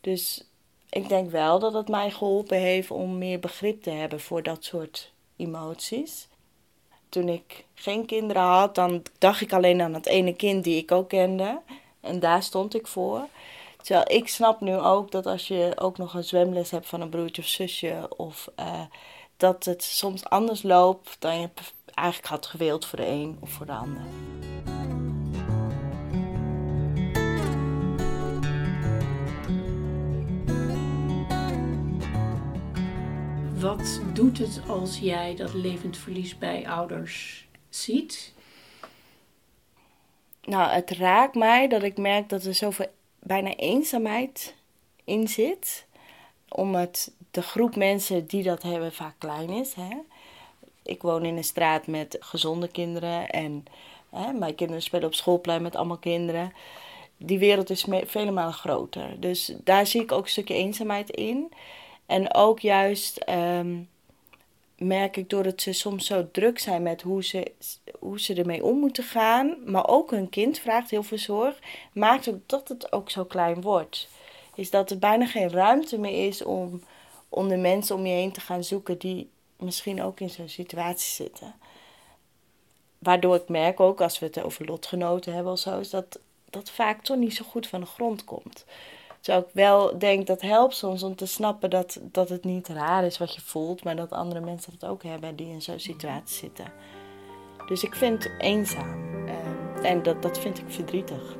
Dus 0.00 0.44
ik 0.88 1.08
denk 1.08 1.30
wel 1.30 1.58
dat 1.58 1.72
het 1.72 1.88
mij 1.88 2.10
geholpen 2.10 2.58
heeft 2.58 2.90
om 2.90 3.18
meer 3.18 3.40
begrip 3.40 3.82
te 3.82 3.90
hebben 3.90 4.20
voor 4.20 4.42
dat 4.42 4.64
soort 4.64 5.12
emoties. 5.36 6.28
Toen 7.08 7.28
ik 7.28 7.64
geen 7.74 8.06
kinderen 8.06 8.42
had, 8.42 8.74
dan 8.74 9.02
dacht 9.18 9.40
ik 9.40 9.52
alleen 9.52 9.80
aan 9.80 9.94
het 9.94 10.06
ene 10.06 10.34
kind 10.34 10.64
die 10.64 10.76
ik 10.76 10.92
ook 10.92 11.08
kende. 11.08 11.60
En 12.00 12.20
daar 12.20 12.42
stond 12.42 12.74
ik 12.74 12.86
voor. 12.86 13.26
Terwijl 13.82 14.18
ik 14.18 14.28
snap 14.28 14.60
nu 14.60 14.76
ook 14.76 15.10
dat 15.10 15.26
als 15.26 15.48
je 15.48 15.72
ook 15.76 15.98
nog 15.98 16.14
een 16.14 16.24
zwemles 16.24 16.70
hebt 16.70 16.86
van 16.86 17.00
een 17.00 17.08
broertje 17.08 17.42
of 17.42 17.48
zusje, 17.48 18.08
of 18.16 18.48
uh, 18.60 18.80
dat 19.36 19.64
het 19.64 19.82
soms 19.82 20.24
anders 20.24 20.62
loopt 20.62 21.16
dan 21.18 21.40
je 21.40 21.48
eigenlijk 21.94 22.28
had 22.28 22.46
gewild 22.46 22.86
voor 22.86 22.98
de 22.98 23.06
een 23.06 23.36
of 23.40 23.50
voor 23.50 23.66
de 23.66 23.72
ander. 23.72 24.02
Wat 33.60 34.00
doet 34.14 34.38
het 34.38 34.60
als 34.68 34.98
jij 34.98 35.36
dat 35.36 35.54
levend 35.54 35.96
verlies 35.96 36.38
bij 36.38 36.68
ouders 36.68 37.46
ziet? 37.68 38.34
Nou, 40.42 40.70
het 40.70 40.90
raakt 40.90 41.34
mij 41.34 41.68
dat 41.68 41.82
ik 41.82 41.96
merk 41.96 42.28
dat 42.28 42.44
er 42.44 42.54
zoveel 42.54 42.86
bijna 43.20 43.56
eenzaamheid 43.56 44.54
in 45.04 45.28
zit. 45.28 45.86
Omdat 46.48 47.12
de 47.30 47.42
groep 47.42 47.76
mensen 47.76 48.26
die 48.26 48.42
dat 48.42 48.62
hebben 48.62 48.92
vaak 48.92 49.14
klein 49.18 49.50
is. 49.50 49.74
Hè? 49.74 49.96
Ik 50.82 51.02
woon 51.02 51.24
in 51.24 51.36
een 51.36 51.44
straat 51.44 51.86
met 51.86 52.16
gezonde 52.20 52.68
kinderen 52.68 53.28
en 53.28 53.64
hè, 54.10 54.32
mijn 54.32 54.54
kinderen 54.54 54.82
spelen 54.82 55.06
op 55.06 55.14
schoolplein 55.14 55.62
met 55.62 55.76
allemaal 55.76 55.98
kinderen. 55.98 56.52
Die 57.16 57.38
wereld 57.38 57.70
is 57.70 57.86
vele 58.04 58.30
malen 58.30 58.52
groter. 58.52 59.20
Dus 59.20 59.54
daar 59.64 59.86
zie 59.86 60.02
ik 60.02 60.12
ook 60.12 60.22
een 60.22 60.30
stukje 60.30 60.54
eenzaamheid 60.54 61.10
in. 61.10 61.52
En 62.06 62.34
ook 62.34 62.60
juist 62.60 63.16
ehm, 63.16 63.76
merk 64.80 65.16
ik 65.16 65.30
doordat 65.30 65.60
ze 65.60 65.72
soms 65.72 66.06
zo 66.06 66.30
druk 66.30 66.58
zijn 66.58 66.82
met 66.82 67.02
hoe 67.02 67.24
ze, 67.24 67.52
hoe 67.98 68.20
ze 68.20 68.34
ermee 68.34 68.64
om 68.64 68.78
moeten 68.78 69.04
gaan, 69.04 69.56
maar 69.64 69.88
ook 69.88 70.10
hun 70.10 70.28
kind 70.28 70.58
vraagt 70.58 70.90
heel 70.90 71.02
veel 71.02 71.18
zorg, 71.18 71.58
maakt 71.92 72.28
ook 72.28 72.40
dat 72.46 72.68
het 72.68 72.92
ook 72.92 73.10
zo 73.10 73.24
klein 73.24 73.60
wordt. 73.60 74.08
Is 74.54 74.70
dat 74.70 74.90
er 74.90 74.98
bijna 74.98 75.26
geen 75.26 75.50
ruimte 75.50 75.98
meer 75.98 76.26
is 76.26 76.42
om, 76.42 76.82
om 77.28 77.48
de 77.48 77.56
mensen 77.56 77.96
om 77.96 78.06
je 78.06 78.12
heen 78.12 78.32
te 78.32 78.40
gaan 78.40 78.64
zoeken 78.64 78.98
die 78.98 79.30
misschien 79.56 80.02
ook 80.02 80.20
in 80.20 80.30
zo'n 80.30 80.48
situatie 80.48 81.12
zitten. 81.14 81.54
Waardoor 82.98 83.34
ik 83.34 83.48
merk 83.48 83.80
ook, 83.80 84.00
als 84.00 84.18
we 84.18 84.26
het 84.26 84.42
over 84.42 84.66
lotgenoten 84.66 85.34
hebben 85.34 85.52
of 85.52 85.58
zo, 85.58 85.78
is 85.78 85.90
dat 85.90 86.18
dat 86.50 86.70
vaak 86.70 87.02
toch 87.02 87.16
niet 87.16 87.34
zo 87.34 87.44
goed 87.44 87.66
van 87.66 87.80
de 87.80 87.86
grond 87.86 88.24
komt. 88.24 88.64
Terwijl 89.20 89.44
ik 89.44 89.50
wel 89.52 89.98
denk 89.98 90.26
dat 90.26 90.40
helpt 90.40 90.74
soms 90.74 91.02
om 91.02 91.16
te 91.16 91.26
snappen 91.26 91.70
dat, 91.70 92.00
dat 92.02 92.28
het 92.28 92.44
niet 92.44 92.68
raar 92.68 93.04
is 93.04 93.18
wat 93.18 93.34
je 93.34 93.40
voelt, 93.40 93.84
maar 93.84 93.96
dat 93.96 94.10
andere 94.10 94.40
mensen 94.40 94.72
dat 94.78 94.90
ook 94.90 95.02
hebben 95.02 95.36
die 95.36 95.52
in 95.52 95.62
zo'n 95.62 95.80
situatie 95.80 96.36
zitten. 96.36 96.72
Dus 97.66 97.82
ik 97.82 97.94
vind 97.94 98.24
het 98.24 98.32
eenzaam 98.38 99.24
uh, 99.26 99.90
en 99.90 100.02
dat, 100.02 100.22
dat 100.22 100.38
vind 100.38 100.58
ik 100.58 100.64
verdrietig. 100.68 101.36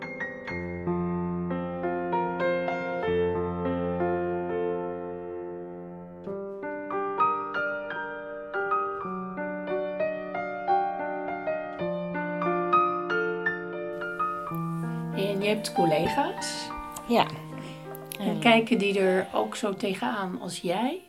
En 15.16 15.42
je 15.42 15.48
hebt 15.48 15.72
collega's? 15.72 16.68
Ja. 17.08 17.26
En 18.20 18.38
kijken 18.38 18.78
die 18.78 18.98
er 18.98 19.26
ook 19.34 19.56
zo 19.56 19.74
tegenaan 19.74 20.40
als 20.40 20.58
jij? 20.58 21.00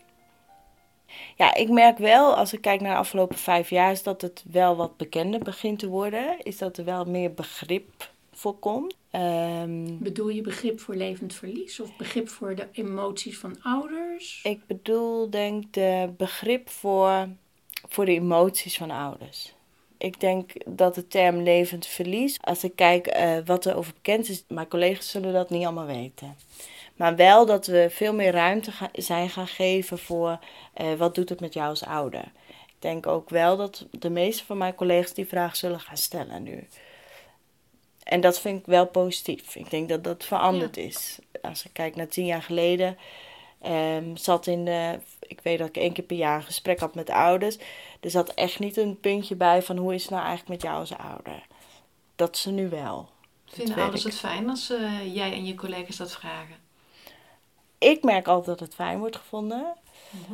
Ja, 1.38 1.54
ik 1.56 1.70
merk 1.70 1.98
wel, 1.98 2.36
als 2.36 2.54
ik 2.54 2.62
kijk 2.62 2.82
naar 2.82 2.94
de 2.94 3.00
afgelopen 3.00 3.38
vijf 3.38 3.70
jaar, 3.70 3.92
is 3.92 4.04
dat 4.04 4.22
het 4.22 4.44
wel 4.52 4.76
wat 4.76 4.98
bekender 4.98 5.40
begint 5.40 5.80
te 5.80 5.88
worden. 5.88 6.44
Is 6.44 6.58
dat 6.58 6.78
er 6.78 6.86
wel 6.86 7.06
meer 7.06 7.34
begrip 7.34 8.10
voor 8.32 8.60
komt. 8.60 8.96
Um, 9.16 9.98
bedoel 10.00 10.30
je 10.30 10.42
begrip 10.42 10.80
voor 10.80 10.96
levend 10.96 11.34
verlies 11.34 11.80
of 11.80 11.96
begrip 11.98 12.30
voor 12.30 12.56
de 12.56 12.68
emoties 12.72 13.38
van 13.38 13.58
ouders? 13.62 14.40
Ik 14.44 14.68
bedoel, 14.68 15.30
denk 15.30 15.74
de 15.74 16.10
begrip 16.18 16.70
voor, 16.70 17.28
voor 17.90 18.06
de 18.06 18.12
emoties 18.12 18.78
van 18.78 18.92
ouders. 18.92 19.54
Ik 19.98 20.20
denk 20.20 20.52
dat 20.66 20.96
de 20.96 21.08
term 21.08 21.42
levend 21.42 21.86
verlies, 21.86 22.38
als 22.42 22.64
ik 22.64 22.76
kijk 22.76 23.18
uh, 23.18 23.38
wat 23.46 23.66
er 23.66 23.76
over 23.76 23.94
bekend 23.94 24.30
is, 24.30 24.44
mijn 24.48 24.68
collega's 24.68 25.10
zullen 25.10 25.34
dat 25.34 25.50
niet 25.50 25.64
allemaal 25.64 25.86
weten. 25.86 26.36
Maar 27.02 27.16
wel 27.16 27.46
dat 27.46 27.66
we 27.66 27.88
veel 27.90 28.14
meer 28.14 28.32
ruimte 28.32 28.72
zijn 28.94 29.30
gaan 29.30 29.48
geven 29.48 30.00
voor 30.00 30.40
uh, 30.82 30.94
wat 30.94 31.16
doet 31.16 31.30
het 31.30 31.40
met 31.40 31.54
jou 31.54 31.70
als 31.70 31.86
ouder. 31.86 32.32
Ik 32.48 32.76
denk 32.80 33.08
ook 33.08 33.30
wel 33.30 33.58
dat 33.58 33.86
de 33.92 34.10
meeste 34.10 34.46
van 34.46 34.58
mijn 34.58 34.76
collega's 34.76 35.14
die 35.14 35.28
vraag 35.28 35.56
zullen 35.56 35.80
gaan 35.80 35.98
stellen 35.98 36.44
nu. 36.44 36.68
En 38.04 38.22
dat 38.22 38.40
vind 38.40 38.60
ik 38.60 38.66
wel 38.66 38.88
positief. 38.88 39.56
Ik 39.56 39.70
denk 39.70 39.90
dat 39.90 40.04
dat 40.04 40.24
veranderd 40.24 40.78
is. 40.78 41.20
Als 41.42 41.66
ik 41.66 41.74
kijk 41.74 41.96
naar 41.96 42.08
tien 42.08 42.26
jaar 42.26 42.42
geleden, 42.42 42.98
um, 43.68 44.18
zat 44.18 44.48
in 44.48 44.66
de. 44.66 45.00
Ik 45.20 45.40
weet 45.42 45.58
dat 45.58 45.68
ik 45.68 45.78
één 45.78 45.94
keer 45.94 46.04
per 46.04 46.18
jaar 46.18 46.36
een 46.36 46.44
gesprek 46.44 46.80
had 46.80 46.96
met 46.96 47.10
ouders. 47.10 47.58
Er 48.00 48.10
zat 48.10 48.34
echt 48.34 48.60
niet 48.60 48.78
een 48.78 49.00
puntje 49.00 49.36
bij 49.36 49.62
van 49.62 49.78
hoe 49.78 49.94
is 49.94 50.02
het 50.02 50.12
nou 50.12 50.26
eigenlijk 50.26 50.50
met 50.50 50.72
jou 50.72 50.80
als 50.80 50.98
ouder. 50.98 51.46
Dat 52.16 52.38
ze 52.38 52.52
nu 52.52 52.70
wel. 52.70 53.10
Vinden 53.46 53.76
ouders 53.76 54.04
het 54.04 54.20
fijn 54.20 54.50
als 54.50 54.72
uh, 54.72 55.16
jij 55.16 55.32
en 55.32 55.46
je 55.46 55.56
collega's 55.56 55.98
dat 55.98 56.12
vragen? 56.12 56.61
Ik 57.82 58.04
merk 58.04 58.28
altijd 58.28 58.46
dat 58.46 58.68
het 58.68 58.76
fijn 58.76 59.00
wordt 59.00 59.16
gevonden. 59.16 59.74
Mhm. 60.10 60.34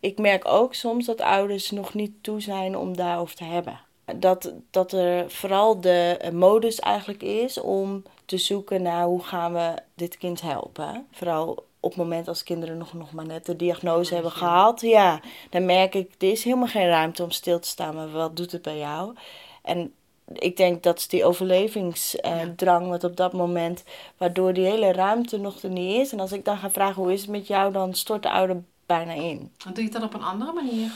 Ik 0.00 0.18
merk 0.18 0.44
ook 0.44 0.74
soms 0.74 1.06
dat 1.06 1.20
ouders 1.20 1.70
nog 1.70 1.94
niet 1.94 2.12
toe 2.20 2.40
zijn 2.40 2.76
om 2.76 2.96
daarover 2.96 3.36
te 3.36 3.44
hebben. 3.44 3.80
Dat, 4.16 4.52
dat 4.70 4.92
er 4.92 5.30
vooral 5.30 5.80
de 5.80 6.18
modus 6.32 6.80
eigenlijk 6.80 7.22
is 7.22 7.60
om 7.60 8.02
te 8.24 8.38
zoeken 8.38 8.82
naar 8.82 9.04
hoe 9.04 9.22
gaan 9.22 9.52
we 9.52 9.74
dit 9.94 10.18
kind 10.18 10.40
helpen. 10.40 11.06
Vooral 11.12 11.64
op 11.80 11.90
het 11.90 11.98
moment 11.98 12.28
als 12.28 12.42
kinderen 12.42 12.78
nog, 12.78 12.92
nog 12.92 13.12
maar 13.12 13.26
net 13.26 13.46
de 13.46 13.56
diagnose 13.56 14.14
hebben 14.14 14.32
gehad. 14.32 14.80
Ja, 14.80 15.20
dan 15.50 15.64
merk 15.64 15.94
ik, 15.94 16.14
er 16.18 16.30
is 16.30 16.44
helemaal 16.44 16.66
geen 16.66 16.88
ruimte 16.88 17.22
om 17.22 17.30
stil 17.30 17.60
te 17.60 17.68
staan. 17.68 17.94
Maar 17.94 18.10
wat 18.10 18.36
doet 18.36 18.52
het 18.52 18.62
bij 18.62 18.78
jou? 18.78 19.14
En 19.62 19.94
ik 20.32 20.56
denk 20.56 20.82
dat 20.82 20.98
is 20.98 21.08
die 21.08 21.24
overlevingsdrang 21.24 22.88
wat 22.88 23.04
op 23.04 23.16
dat 23.16 23.32
moment, 23.32 23.84
waardoor 24.16 24.52
die 24.52 24.64
hele 24.64 24.92
ruimte 24.92 25.38
nog 25.38 25.62
er 25.62 25.70
niet 25.70 26.00
is. 26.00 26.12
En 26.12 26.20
als 26.20 26.32
ik 26.32 26.44
dan 26.44 26.58
ga 26.58 26.70
vragen 26.70 27.02
hoe 27.02 27.12
is 27.12 27.20
het 27.20 27.30
met 27.30 27.46
jou, 27.46 27.72
dan 27.72 27.94
stort 27.94 28.22
de 28.22 28.30
ouder 28.30 28.62
bijna 28.86 29.12
in. 29.12 29.52
En 29.66 29.74
doe 29.74 29.84
je 29.84 29.90
dat 29.90 30.02
op 30.02 30.14
een 30.14 30.22
andere 30.22 30.52
manier? 30.52 30.90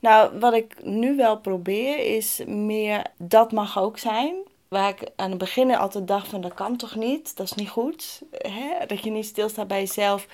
Nou, 0.00 0.38
wat 0.38 0.52
ik 0.52 0.84
nu 0.84 1.16
wel 1.16 1.38
probeer 1.38 2.16
is 2.16 2.42
meer, 2.46 3.06
dat 3.16 3.52
mag 3.52 3.78
ook 3.78 3.98
zijn. 3.98 4.34
Waar 4.68 4.88
ik 4.88 5.10
aan 5.16 5.30
het 5.30 5.38
begin 5.38 5.76
altijd 5.76 6.06
dacht 6.06 6.28
van 6.28 6.40
dat 6.40 6.54
kan 6.54 6.76
toch 6.76 6.94
niet, 6.94 7.36
dat 7.36 7.46
is 7.46 7.52
niet 7.52 7.68
goed. 7.68 8.22
Hè? 8.30 8.86
Dat 8.86 9.02
je 9.02 9.10
niet 9.10 9.26
stilstaat 9.26 9.68
bij 9.68 9.80
jezelf, 9.80 10.26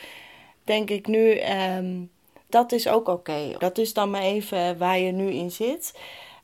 denk 0.65 0.91
ik 0.91 1.07
nu, 1.07 1.41
um, 1.41 2.11
dat 2.47 2.73
is 2.73 2.89
ook 2.89 3.09
oké. 3.09 3.55
Dat 3.59 3.79
is 3.79 3.93
dan 3.93 4.11
maar 4.11 4.23
even 4.23 4.79
waar 4.79 4.99
je 4.99 5.13
nu 5.13 5.31
in 5.31 5.51
zit. 5.51 5.95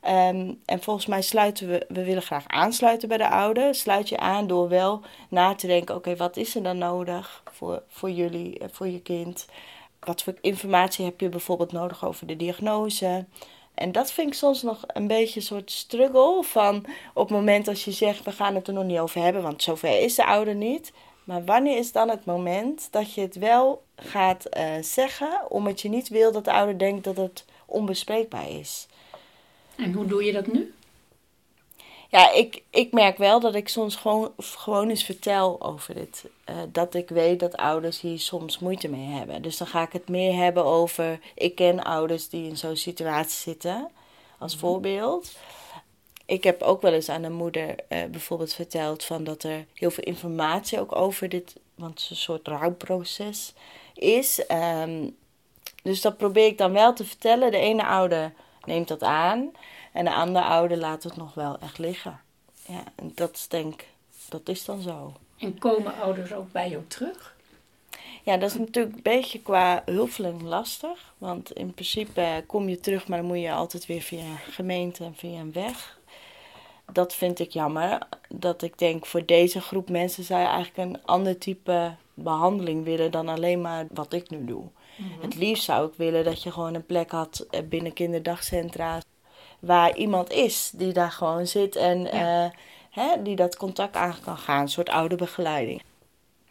Um, 0.07 0.61
en 0.65 0.81
volgens 0.81 1.05
mij 1.05 1.21
sluiten 1.21 1.67
we, 1.67 1.85
we 1.87 2.03
willen 2.03 2.21
graag 2.21 2.47
aansluiten 2.47 3.07
bij 3.07 3.17
de 3.17 3.29
ouder. 3.29 3.75
Sluit 3.75 4.09
je 4.09 4.17
aan 4.17 4.47
door 4.47 4.69
wel 4.69 5.01
na 5.29 5.55
te 5.55 5.67
denken: 5.67 5.95
oké, 5.95 6.15
wat 6.15 6.37
is 6.37 6.55
er 6.55 6.63
dan 6.63 6.77
nodig 6.77 7.43
voor, 7.51 7.83
voor 7.87 8.11
jullie, 8.11 8.59
eh, 8.59 8.67
voor 8.71 8.87
je 8.87 9.01
kind? 9.01 9.45
Wat 9.99 10.23
voor 10.23 10.33
informatie 10.41 11.05
heb 11.05 11.19
je 11.19 11.29
bijvoorbeeld 11.29 11.71
nodig 11.71 12.05
over 12.05 12.27
de 12.27 12.35
diagnose? 12.35 13.25
En 13.73 13.91
dat 13.91 14.11
vind 14.11 14.27
ik 14.27 14.33
soms 14.33 14.61
nog 14.61 14.83
een 14.87 15.07
beetje 15.07 15.39
een 15.39 15.45
soort 15.45 15.71
struggle 15.71 16.43
van 16.43 16.85
op 17.13 17.27
het 17.27 17.37
moment 17.37 17.67
als 17.67 17.85
je 17.85 17.91
zegt: 17.91 18.23
we 18.23 18.31
gaan 18.31 18.55
het 18.55 18.67
er 18.67 18.73
nog 18.73 18.83
niet 18.83 18.99
over 18.99 19.21
hebben, 19.21 19.41
want 19.41 19.63
zover 19.63 19.99
is 19.99 20.15
de 20.15 20.25
ouder 20.25 20.55
niet. 20.55 20.91
Maar 21.23 21.45
wanneer 21.45 21.77
is 21.77 21.91
dan 21.91 22.09
het 22.09 22.25
moment 22.25 22.87
dat 22.91 23.13
je 23.13 23.21
het 23.21 23.35
wel 23.35 23.83
gaat 23.95 24.47
uh, 24.57 24.63
zeggen, 24.81 25.51
omdat 25.51 25.81
je 25.81 25.89
niet 25.89 26.09
wil 26.09 26.31
dat 26.31 26.45
de 26.45 26.51
ouder 26.51 26.77
denkt 26.77 27.03
dat 27.03 27.17
het 27.17 27.45
onbespreekbaar 27.65 28.49
is? 28.49 28.87
En 29.77 29.93
hoe 29.93 30.05
doe 30.05 30.23
je 30.23 30.31
dat 30.31 30.47
nu? 30.47 30.73
Ja, 32.11 32.31
ik, 32.31 32.63
ik 32.69 32.91
merk 32.91 33.17
wel 33.17 33.39
dat 33.39 33.55
ik 33.55 33.67
soms 33.67 33.95
gewoon, 33.95 34.33
gewoon 34.37 34.89
eens 34.89 35.03
vertel 35.03 35.61
over 35.61 35.93
dit. 35.93 36.25
Uh, 36.49 36.55
dat 36.71 36.93
ik 36.93 37.09
weet 37.09 37.39
dat 37.39 37.57
ouders 37.57 38.01
hier 38.01 38.19
soms 38.19 38.59
moeite 38.59 38.87
mee 38.87 39.05
hebben. 39.05 39.41
Dus 39.41 39.57
dan 39.57 39.67
ga 39.67 39.81
ik 39.81 39.91
het 39.91 40.09
meer 40.09 40.33
hebben 40.33 40.65
over. 40.65 41.19
Ik 41.35 41.55
ken 41.55 41.83
ouders 41.83 42.29
die 42.29 42.47
in 42.47 42.57
zo'n 42.57 42.75
situatie 42.75 43.39
zitten, 43.39 43.89
als 44.37 44.55
mhm. 44.55 44.65
voorbeeld. 44.65 45.31
Ik 46.25 46.43
heb 46.43 46.61
ook 46.61 46.81
wel 46.81 46.93
eens 46.93 47.09
aan 47.09 47.23
een 47.23 47.33
moeder 47.33 47.69
uh, 47.69 48.03
bijvoorbeeld 48.11 48.53
verteld 48.53 49.03
van 49.03 49.23
dat 49.23 49.43
er 49.43 49.65
heel 49.73 49.91
veel 49.91 50.03
informatie 50.03 50.79
ook 50.79 50.95
over 50.95 51.29
dit, 51.29 51.55
want 51.75 51.91
het 51.91 52.01
is 52.01 52.09
een 52.09 52.15
soort 52.15 52.47
rouwproces 52.47 53.53
is. 53.93 54.43
Um, 54.83 55.15
dus 55.83 56.01
dat 56.01 56.17
probeer 56.17 56.45
ik 56.45 56.57
dan 56.57 56.71
wel 56.71 56.93
te 56.93 57.05
vertellen. 57.05 57.51
De 57.51 57.57
ene 57.57 57.85
ouder 57.85 58.33
neemt 58.65 58.87
dat 58.87 59.03
aan 59.03 59.51
en 59.91 60.05
de 60.05 60.13
andere 60.13 60.45
ouder 60.45 60.77
laat 60.77 61.03
het 61.03 61.15
nog 61.15 61.33
wel 61.33 61.57
echt 61.59 61.77
liggen. 61.77 62.19
Ja, 62.65 62.83
en 62.95 63.11
dat 63.15 63.35
is 63.35 63.47
denk 63.47 63.85
dat 64.29 64.49
is 64.49 64.65
dan 64.65 64.81
zo. 64.81 65.13
En 65.37 65.57
komen 65.57 65.93
ouders 66.01 66.33
ook 66.33 66.51
bij 66.51 66.69
jou 66.69 66.83
terug? 66.87 67.35
Ja, 68.23 68.37
dat 68.37 68.49
is 68.49 68.57
natuurlijk 68.57 68.95
een 68.95 69.01
beetje 69.01 69.41
qua 69.41 69.81
hulpverlening 69.85 70.41
lastig. 70.41 71.13
Want 71.17 71.51
in 71.51 71.73
principe 71.73 72.43
kom 72.47 72.69
je 72.69 72.79
terug, 72.79 73.07
maar 73.07 73.17
dan 73.17 73.27
moet 73.27 73.39
je 73.39 73.51
altijd 73.51 73.85
weer 73.85 74.01
via 74.01 74.35
gemeente 74.49 75.03
en 75.03 75.15
via 75.15 75.39
een 75.39 75.51
weg. 75.51 75.99
Dat 76.91 77.13
vind 77.13 77.39
ik 77.39 77.51
jammer. 77.51 78.07
Dat 78.29 78.61
ik 78.61 78.77
denk, 78.77 79.05
voor 79.05 79.25
deze 79.25 79.61
groep 79.61 79.89
mensen 79.89 80.23
zou 80.23 80.41
je 80.41 80.47
eigenlijk 80.47 80.89
een 80.89 81.05
ander 81.05 81.37
type 81.37 81.95
behandeling 82.13 82.83
willen 82.83 83.11
dan 83.11 83.29
alleen 83.29 83.61
maar 83.61 83.85
wat 83.91 84.13
ik 84.13 84.29
nu 84.29 84.45
doe. 84.45 84.63
Mhm. 84.95 85.21
Het 85.21 85.35
liefst 85.35 85.63
zou 85.63 85.87
ik 85.87 85.93
willen 85.95 86.23
dat 86.23 86.43
je 86.43 86.51
gewoon 86.51 86.73
een 86.73 86.85
plek 86.85 87.11
had 87.11 87.45
eh, 87.49 87.61
binnen 87.69 87.93
kinderdagcentra. 87.93 88.99
Waar 89.59 89.97
iemand 89.97 90.31
is 90.31 90.71
die 90.73 90.93
daar 90.93 91.11
gewoon 91.11 91.47
zit 91.47 91.75
en 91.75 92.11
eh, 92.11 92.49
hè, 92.89 93.21
die 93.21 93.35
dat 93.35 93.57
contact 93.57 93.95
aan 93.95 94.15
kan 94.23 94.37
gaan. 94.37 94.61
Een 94.61 94.69
soort 94.69 94.89
oude 94.89 95.15
begeleiding. 95.15 95.81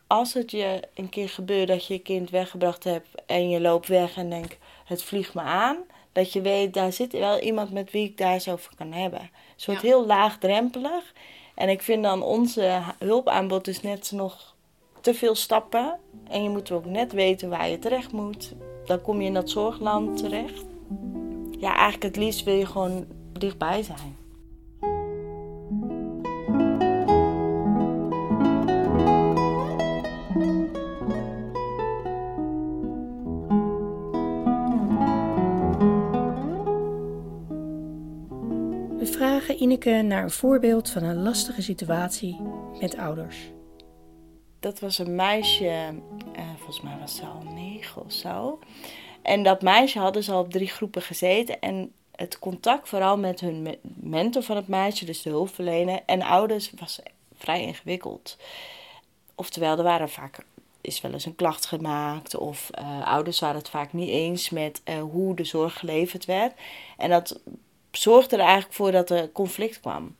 Als 0.06 0.34
het 0.34 0.50
je 0.50 0.82
een 0.94 1.08
keer 1.08 1.28
gebeurt 1.28 1.68
dat 1.68 1.86
je 1.86 1.94
je 1.94 2.00
kind 2.00 2.30
weggebracht 2.30 2.84
hebt 2.84 3.08
en 3.26 3.48
je 3.48 3.60
loopt 3.60 3.88
weg 3.88 4.16
en 4.16 4.30
denkt 4.30 4.56
het 4.84 5.02
vliegt 5.02 5.34
me 5.34 5.40
aan. 5.40 5.76
Dat 6.12 6.32
je 6.32 6.40
weet, 6.40 6.74
daar 6.74 6.92
zit 6.92 7.12
wel 7.12 7.38
iemand 7.38 7.70
met 7.70 7.90
wie 7.90 8.04
ik 8.04 8.16
daar 8.16 8.38
zo 8.38 8.52
over 8.52 8.74
kan 8.76 8.92
hebben. 8.92 9.20
Een 9.20 9.28
soort 9.56 9.80
heel 9.80 10.06
laagdrempelig. 10.06 11.12
En 11.54 11.68
ik 11.68 11.82
vind 11.82 12.02
dan 12.02 12.22
onze 12.22 12.80
hulpaanbod 12.98 13.64
dus 13.64 13.80
net 13.80 14.10
nog 14.12 14.54
te 15.00 15.14
veel 15.14 15.34
stappen. 15.34 15.98
En 16.28 16.42
je 16.42 16.48
moet 16.48 16.70
ook 16.70 16.84
net 16.84 17.12
weten 17.12 17.48
waar 17.48 17.68
je 17.68 17.78
terecht 17.78 18.12
moet. 18.12 18.54
Dan 18.84 19.00
kom 19.00 19.20
je 19.20 19.26
in 19.26 19.34
dat 19.34 19.50
zorgland 19.50 20.16
terecht. 20.16 20.64
Ja, 21.58 21.74
eigenlijk 21.74 22.02
het 22.02 22.16
liefst 22.16 22.44
wil 22.44 22.54
je 22.54 22.66
gewoon 22.66 23.06
dichtbij 23.32 23.82
zijn. 23.82 24.18
We 38.98 39.06
vragen 39.06 39.62
Ineke 39.62 39.90
naar 39.90 40.22
een 40.22 40.30
voorbeeld 40.30 40.90
van 40.90 41.02
een 41.02 41.22
lastige 41.22 41.62
situatie 41.62 42.40
met 42.80 42.96
ouders 42.96 43.50
dat 44.60 44.80
was 44.80 44.98
een 44.98 45.14
meisje, 45.14 45.94
uh, 46.36 46.42
volgens 46.56 46.80
mij 46.80 46.96
was 47.00 47.16
ze 47.16 47.24
al 47.24 47.42
negen 47.54 48.04
of 48.04 48.12
zo. 48.12 48.58
En 49.22 49.42
dat 49.42 49.62
meisje 49.62 49.98
hadden 49.98 50.22
ze 50.22 50.32
al 50.32 50.40
op 50.40 50.50
drie 50.50 50.68
groepen 50.68 51.02
gezeten. 51.02 51.60
En 51.60 51.92
het 52.16 52.38
contact 52.38 52.88
vooral 52.88 53.18
met 53.18 53.40
hun 53.40 53.76
mentor 53.82 54.42
van 54.42 54.56
het 54.56 54.68
meisje, 54.68 55.04
dus 55.04 55.22
de 55.22 55.30
hulpverlener, 55.30 56.00
en 56.06 56.22
ouders 56.22 56.72
was 56.78 57.00
vrij 57.34 57.62
ingewikkeld. 57.62 58.36
Oftewel, 59.34 59.76
er 59.76 59.82
waren 59.82 60.08
vaak 60.08 60.44
is 60.80 61.00
wel 61.00 61.12
eens 61.12 61.24
een 61.24 61.34
klacht 61.34 61.66
gemaakt. 61.66 62.36
Of 62.36 62.70
uh, 62.78 63.06
ouders 63.06 63.40
waren 63.40 63.56
het 63.56 63.68
vaak 63.68 63.92
niet 63.92 64.08
eens 64.08 64.50
met 64.50 64.80
uh, 64.84 65.00
hoe 65.00 65.34
de 65.34 65.44
zorg 65.44 65.78
geleverd 65.78 66.24
werd. 66.24 66.52
En 66.96 67.10
dat 67.10 67.40
zorgde 67.90 68.36
er 68.36 68.42
eigenlijk 68.42 68.74
voor 68.74 68.92
dat 68.92 69.10
er 69.10 69.32
conflict 69.32 69.80
kwam. 69.80 70.16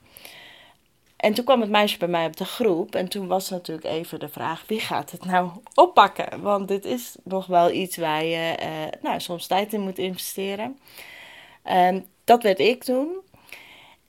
En 1.20 1.35
toen 1.35 1.44
kwam 1.44 1.61
het 1.61 1.70
meisje 1.70 1.98
bij 1.98 2.09
mij 2.09 2.26
op 2.26 2.37
de 2.37 2.44
groep. 2.44 2.94
En 2.94 3.09
toen 3.09 3.26
was 3.26 3.50
natuurlijk 3.50 3.87
even 3.87 4.20
de 4.20 4.28
vraag: 4.28 4.64
wie 4.66 4.80
gaat 4.80 5.11
het 5.11 5.24
nou 5.24 5.50
oppakken? 5.74 6.40
Want 6.40 6.68
dit 6.68 6.85
is 6.85 7.16
nog 7.24 7.46
wel 7.46 7.70
iets 7.70 7.96
waar 7.96 8.24
je 8.24 8.59
uh, 8.62 8.68
nou, 9.02 9.20
soms 9.20 9.46
tijd 9.46 9.72
in 9.72 9.80
moet 9.80 9.98
investeren. 9.98 10.78
Um, 11.70 12.06
dat 12.24 12.42
werd 12.42 12.59
ik 12.59 12.85
toen. 12.85 13.09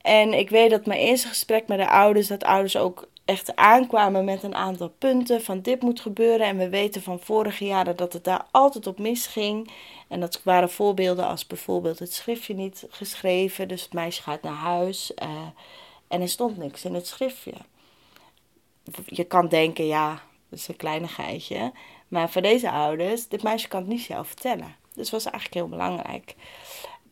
En 0.00 0.32
ik 0.32 0.50
weet 0.50 0.70
dat 0.70 0.86
mijn 0.86 1.00
eerste 1.00 1.28
gesprek 1.28 1.66
met 1.68 1.78
de 1.78 1.88
ouders, 1.88 2.26
dat 2.26 2.44
ouders 2.44 2.76
ook 2.76 3.08
echt 3.24 3.56
aankwamen 3.56 4.24
met 4.24 4.42
een 4.42 4.54
aantal 4.54 4.88
punten 4.98 5.42
van 5.42 5.60
dit 5.60 5.82
moet 5.82 6.00
gebeuren. 6.00 6.46
En 6.46 6.56
we 6.56 6.68
weten 6.68 7.02
van 7.02 7.20
vorige 7.20 7.64
jaren 7.64 7.96
dat 7.96 8.12
het 8.12 8.24
daar 8.24 8.46
altijd 8.50 8.86
op 8.86 8.98
misging. 8.98 9.70
En 10.08 10.20
dat 10.20 10.40
waren 10.44 10.70
voorbeelden 10.70 11.26
als 11.26 11.46
bijvoorbeeld 11.46 11.98
het 11.98 12.12
schriftje 12.12 12.54
niet 12.54 12.86
geschreven, 12.90 13.68
dus 13.68 13.82
het 13.82 13.92
meisje 13.92 14.22
gaat 14.22 14.42
naar 14.42 14.52
huis. 14.52 15.12
Uh, 15.22 15.28
en 16.12 16.20
er 16.20 16.28
stond 16.28 16.56
niks 16.56 16.84
in 16.84 16.94
het 16.94 17.06
schriftje. 17.06 17.52
Je 19.06 19.24
kan 19.24 19.48
denken, 19.48 19.86
ja, 19.86 20.22
dat 20.48 20.58
is 20.58 20.68
een 20.68 20.76
kleinigheidje. 20.76 21.72
Maar 22.08 22.30
voor 22.30 22.42
deze 22.42 22.70
ouders, 22.70 23.28
dit 23.28 23.42
meisje 23.42 23.68
kan 23.68 23.80
het 23.80 23.88
niet 23.88 24.00
zelf 24.00 24.26
vertellen. 24.26 24.76
Dus 24.94 25.10
dat 25.10 25.22
was 25.22 25.24
eigenlijk 25.24 25.54
heel 25.54 25.68
belangrijk. 25.68 26.34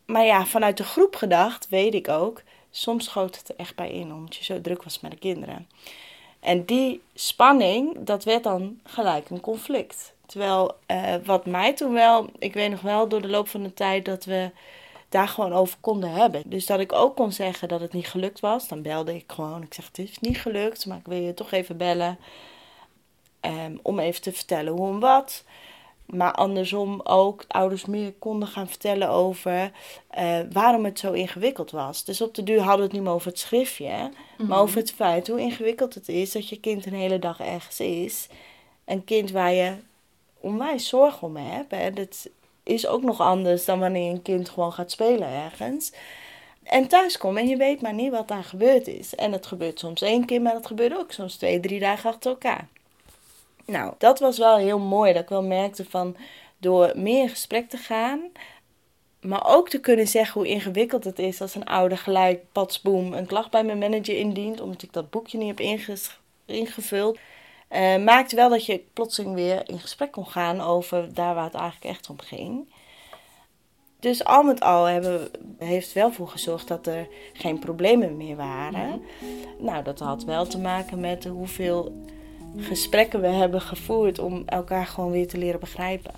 Maar 0.05 0.25
ja, 0.25 0.45
vanuit 0.45 0.77
de 0.77 0.83
groep 0.83 1.15
gedacht, 1.15 1.69
weet 1.69 1.93
ik 1.93 2.07
ook, 2.07 2.41
soms 2.71 3.05
schoot 3.05 3.37
het 3.37 3.49
er 3.49 3.55
echt 3.55 3.75
bij 3.75 3.91
in, 3.91 4.13
omdat 4.13 4.35
je 4.35 4.43
zo 4.43 4.61
druk 4.61 4.83
was 4.83 4.99
met 4.99 5.11
de 5.11 5.17
kinderen. 5.17 5.67
En 6.39 6.65
die 6.65 7.01
spanning, 7.13 7.97
dat 7.99 8.23
werd 8.23 8.43
dan 8.43 8.79
gelijk 8.83 9.29
een 9.29 9.41
conflict. 9.41 10.13
Terwijl 10.25 10.75
uh, 10.87 11.15
wat 11.23 11.45
mij 11.45 11.73
toen 11.73 11.93
wel, 11.93 12.29
ik 12.39 12.53
weet 12.53 12.69
nog 12.69 12.81
wel 12.81 13.07
door 13.07 13.21
de 13.21 13.29
loop 13.29 13.47
van 13.47 13.63
de 13.63 13.73
tijd 13.73 14.05
dat 14.05 14.25
we 14.25 14.51
daar 15.11 15.27
gewoon 15.27 15.53
over 15.53 15.77
konden 15.79 16.11
hebben. 16.11 16.43
Dus 16.45 16.65
dat 16.65 16.79
ik 16.79 16.93
ook 16.93 17.15
kon 17.15 17.31
zeggen 17.31 17.67
dat 17.67 17.81
het 17.81 17.93
niet 17.93 18.07
gelukt 18.07 18.39
was. 18.39 18.67
Dan 18.67 18.81
belde 18.81 19.15
ik 19.15 19.23
gewoon. 19.27 19.61
Ik 19.61 19.73
zeg, 19.73 19.85
het 19.85 19.97
is 19.97 20.19
niet 20.19 20.41
gelukt, 20.41 20.85
maar 20.85 20.97
ik 20.97 21.05
wil 21.05 21.17
je 21.17 21.33
toch 21.33 21.51
even 21.51 21.77
bellen. 21.77 22.17
Um, 23.41 23.79
om 23.81 23.99
even 23.99 24.21
te 24.21 24.31
vertellen 24.31 24.73
hoe 24.73 24.89
en 24.89 24.99
wat. 24.99 25.43
Maar 26.05 26.31
andersom 26.31 27.01
ook 27.03 27.45
ouders 27.47 27.85
meer 27.85 28.13
konden 28.13 28.47
gaan 28.47 28.67
vertellen 28.67 29.09
over 29.09 29.71
uh, 30.19 30.39
waarom 30.51 30.85
het 30.85 30.99
zo 30.99 31.11
ingewikkeld 31.11 31.71
was. 31.71 32.03
Dus 32.03 32.21
op 32.21 32.35
de 32.35 32.43
duur 32.43 32.59
hadden 32.59 32.77
we 32.77 32.83
het 32.83 32.91
niet 32.91 33.01
meer 33.01 33.11
over 33.11 33.27
het 33.27 33.39
schriftje, 33.39 33.87
maar 33.87 34.11
mhm. 34.37 34.53
over 34.53 34.77
het 34.77 34.91
feit 34.91 35.27
hoe 35.27 35.39
ingewikkeld 35.39 35.93
het 35.93 36.09
is 36.09 36.31
dat 36.31 36.49
je 36.49 36.59
kind 36.59 36.85
een 36.85 36.93
hele 36.93 37.19
dag 37.19 37.39
ergens 37.39 37.79
is. 37.79 38.27
Een 38.85 39.03
kind 39.03 39.31
waar 39.31 39.53
je 39.53 39.73
onwijs 40.39 40.87
zorg 40.87 41.21
om 41.21 41.35
hebt. 41.35 41.71
Hè. 41.71 41.91
Dat, 41.91 42.29
is 42.63 42.87
ook 42.87 43.03
nog 43.03 43.19
anders 43.19 43.65
dan 43.65 43.79
wanneer 43.79 44.11
een 44.11 44.21
kind 44.21 44.49
gewoon 44.49 44.73
gaat 44.73 44.91
spelen 44.91 45.27
ergens. 45.27 45.91
En 46.63 46.87
thuis 46.87 47.17
komen 47.17 47.41
en 47.41 47.47
je 47.47 47.57
weet 47.57 47.81
maar 47.81 47.93
niet 47.93 48.11
wat 48.11 48.27
daar 48.27 48.43
gebeurd 48.43 48.87
is. 48.87 49.15
En 49.15 49.31
het 49.31 49.45
gebeurt 49.45 49.79
soms 49.79 50.01
één 50.01 50.25
keer, 50.25 50.41
maar 50.41 50.53
het 50.53 50.67
gebeurt 50.67 50.97
ook 50.97 51.11
soms 51.11 51.35
twee, 51.35 51.59
drie 51.59 51.79
dagen 51.79 52.09
achter 52.09 52.31
elkaar. 52.31 52.67
Nou, 53.65 53.93
dat 53.97 54.19
was 54.19 54.37
wel 54.37 54.57
heel 54.57 54.79
mooi. 54.79 55.13
Dat 55.13 55.21
ik 55.21 55.29
wel 55.29 55.43
merkte 55.43 55.85
van 55.85 56.15
door 56.57 56.91
meer 56.95 57.21
in 57.21 57.29
gesprek 57.29 57.69
te 57.69 57.77
gaan. 57.77 58.21
Maar 59.21 59.45
ook 59.45 59.69
te 59.69 59.79
kunnen 59.79 60.07
zeggen 60.07 60.41
hoe 60.41 60.49
ingewikkeld 60.49 61.03
het 61.03 61.19
is 61.19 61.41
als 61.41 61.55
een 61.55 61.65
ouder 61.65 61.97
gelijk, 61.97 62.43
patsboom, 62.51 63.13
een 63.13 63.25
klacht 63.25 63.51
bij 63.51 63.63
mijn 63.63 63.77
manager 63.77 64.17
indient. 64.17 64.61
Omdat 64.61 64.81
ik 64.81 64.93
dat 64.93 65.09
boekje 65.09 65.37
niet 65.37 65.59
heb 65.59 65.89
ingevuld. 66.45 67.17
Uh, 67.73 68.03
maakte 68.03 68.35
wel 68.35 68.49
dat 68.49 68.65
je 68.65 68.83
plotseling 68.93 69.35
weer 69.35 69.69
in 69.69 69.79
gesprek 69.79 70.11
kon 70.11 70.27
gaan 70.27 70.61
over 70.61 71.13
daar 71.13 71.35
waar 71.35 71.43
het 71.43 71.53
eigenlijk 71.53 71.95
echt 71.95 72.09
om 72.09 72.19
ging. 72.19 72.73
Dus 73.99 74.23
al 74.23 74.43
met 74.43 74.61
al 74.61 74.85
hebben, 74.85 75.29
heeft 75.57 75.93
wel 75.93 76.11
voor 76.11 76.27
gezorgd 76.27 76.67
dat 76.67 76.87
er 76.87 77.07
geen 77.33 77.59
problemen 77.59 78.17
meer 78.17 78.35
waren. 78.35 79.01
Nou, 79.59 79.83
dat 79.83 79.99
had 79.99 80.23
wel 80.23 80.45
te 80.45 80.59
maken 80.59 80.99
met 80.99 81.25
hoeveel 81.25 82.05
gesprekken 82.57 83.21
we 83.21 83.27
hebben 83.27 83.61
gevoerd 83.61 84.19
om 84.19 84.43
elkaar 84.45 84.85
gewoon 84.85 85.11
weer 85.11 85.27
te 85.27 85.37
leren 85.37 85.59
begrijpen. 85.59 86.13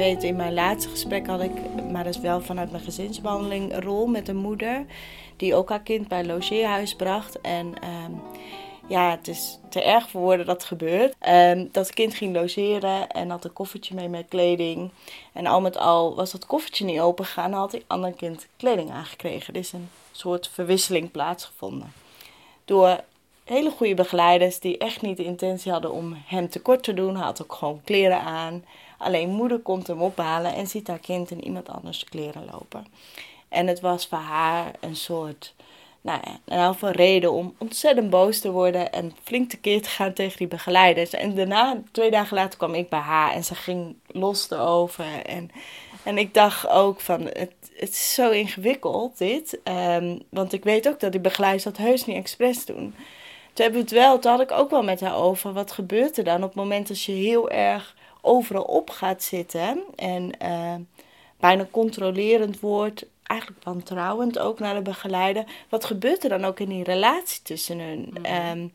Weet, 0.00 0.22
in 0.22 0.36
mijn 0.36 0.54
laatste 0.54 0.90
gesprek 0.90 1.26
had 1.26 1.40
ik, 1.40 1.50
maar 1.90 2.04
dat 2.04 2.14
is 2.14 2.20
wel 2.20 2.40
vanuit 2.40 2.70
mijn 2.70 2.82
gezinsbehandeling, 2.82 3.72
een 3.72 3.82
rol 3.82 4.06
met 4.06 4.28
een 4.28 4.36
moeder. 4.36 4.84
Die 5.36 5.54
ook 5.54 5.68
haar 5.68 5.80
kind 5.80 6.08
bij 6.08 6.18
een 6.18 6.26
logeerhuis 6.26 6.94
bracht. 6.94 7.40
En 7.40 7.74
ehm, 7.80 8.12
ja, 8.88 9.10
het 9.10 9.28
is 9.28 9.58
te 9.68 9.82
erg 9.82 10.10
voor 10.10 10.20
woorden 10.20 10.46
dat 10.46 10.64
gebeurt. 10.64 11.14
Um, 11.28 11.68
dat 11.72 11.94
kind 11.94 12.14
ging 12.14 12.34
logeren 12.34 13.08
en 13.08 13.30
had 13.30 13.44
een 13.44 13.52
koffertje 13.52 13.94
mee 13.94 14.08
met 14.08 14.26
kleding. 14.28 14.90
En 15.32 15.46
al 15.46 15.60
met 15.60 15.76
al 15.76 16.14
was 16.14 16.30
dat 16.30 16.46
koffertje 16.46 16.84
niet 16.84 17.00
open 17.00 17.24
gegaan, 17.24 17.52
had 17.52 17.74
ik 17.74 17.84
ander 17.86 18.12
kind 18.12 18.46
kleding 18.56 18.90
aangekregen. 18.90 19.54
Er 19.54 19.60
is 19.60 19.72
een 19.72 19.88
soort 20.12 20.48
verwisseling 20.48 21.10
plaatsgevonden. 21.10 21.92
Door 22.64 23.00
hele 23.44 23.70
goede 23.70 23.94
begeleiders 23.94 24.58
die 24.58 24.78
echt 24.78 25.02
niet 25.02 25.16
de 25.16 25.24
intentie 25.24 25.72
hadden 25.72 25.92
om 25.92 26.16
hem 26.26 26.48
tekort 26.48 26.82
te 26.82 26.94
doen. 26.94 27.14
Had 27.14 27.42
ook 27.42 27.52
gewoon 27.52 27.80
kleren 27.84 28.20
aan. 28.20 28.64
Alleen 29.00 29.28
moeder 29.28 29.58
komt 29.58 29.86
hem 29.86 30.02
ophalen 30.02 30.54
en 30.54 30.66
ziet 30.66 30.88
haar 30.88 30.98
kind 30.98 31.30
in 31.30 31.44
iemand 31.44 31.68
anders 31.68 32.04
kleren 32.04 32.48
lopen. 32.52 32.86
En 33.48 33.66
het 33.66 33.80
was 33.80 34.06
voor 34.06 34.18
haar 34.18 34.72
een 34.80 34.96
soort, 34.96 35.54
nou 36.00 36.20
ja, 36.24 36.66
een 36.66 36.74
van 36.74 36.90
reden 36.90 37.32
om 37.32 37.54
ontzettend 37.58 38.10
boos 38.10 38.40
te 38.40 38.50
worden 38.50 38.92
en 38.92 39.12
flink 39.22 39.50
tekeer 39.50 39.82
te 39.82 39.88
gaan 39.88 40.12
tegen 40.12 40.38
die 40.38 40.46
begeleiders. 40.46 41.10
En 41.10 41.34
daarna, 41.34 41.82
twee 41.92 42.10
dagen 42.10 42.36
later, 42.36 42.58
kwam 42.58 42.74
ik 42.74 42.88
bij 42.88 42.98
haar 42.98 43.32
en 43.32 43.44
ze 43.44 43.54
ging 43.54 43.96
los 44.06 44.50
erover. 44.50 45.24
En, 45.24 45.50
en 46.02 46.18
ik 46.18 46.34
dacht 46.34 46.68
ook 46.68 47.00
van, 47.00 47.20
het, 47.22 47.54
het 47.74 47.90
is 47.90 48.14
zo 48.14 48.30
ingewikkeld 48.30 49.18
dit. 49.18 49.58
Ehm, 49.62 50.18
want 50.28 50.52
ik 50.52 50.64
weet 50.64 50.88
ook 50.88 51.00
dat 51.00 51.12
die 51.12 51.20
begeleiders 51.20 51.64
dat 51.64 51.76
heus 51.76 52.06
niet 52.06 52.16
expres 52.16 52.64
doen. 52.64 52.94
Toen 53.52 53.64
hebben 53.64 53.72
we 53.72 53.86
het 53.86 54.04
wel, 54.04 54.18
toen 54.18 54.30
had 54.30 54.40
ik 54.40 54.52
ook 54.52 54.70
wel 54.70 54.82
met 54.82 55.00
haar 55.00 55.16
over, 55.16 55.52
wat 55.52 55.72
gebeurt 55.72 56.18
er 56.18 56.24
dan 56.24 56.36
op 56.36 56.48
het 56.48 56.54
moment 56.54 56.88
als 56.88 57.06
je 57.06 57.12
heel 57.12 57.50
erg 57.50 57.98
overal 58.20 58.62
op 58.62 58.90
gaat 58.90 59.22
zitten 59.22 59.82
en 59.96 60.32
uh, 60.42 60.74
bijna 61.40 61.66
controlerend 61.70 62.60
wordt, 62.60 63.06
eigenlijk 63.22 63.64
wantrouwend 63.64 64.38
ook 64.38 64.58
naar 64.58 64.74
de 64.74 64.82
begeleider. 64.82 65.44
Wat 65.68 65.84
gebeurt 65.84 66.22
er 66.22 66.28
dan 66.28 66.44
ook 66.44 66.60
in 66.60 66.68
die 66.68 66.84
relatie 66.84 67.42
tussen 67.42 67.78
hun? 67.78 68.14
Mm. 68.54 68.72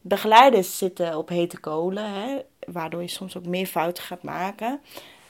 begeleiders 0.00 0.78
zitten 0.78 1.16
op 1.16 1.28
hete 1.28 1.60
kolen, 1.60 2.12
hè, 2.12 2.38
waardoor 2.66 3.02
je 3.02 3.08
soms 3.08 3.36
ook 3.36 3.46
meer 3.46 3.66
fouten 3.66 4.02
gaat 4.02 4.22
maken. 4.22 4.80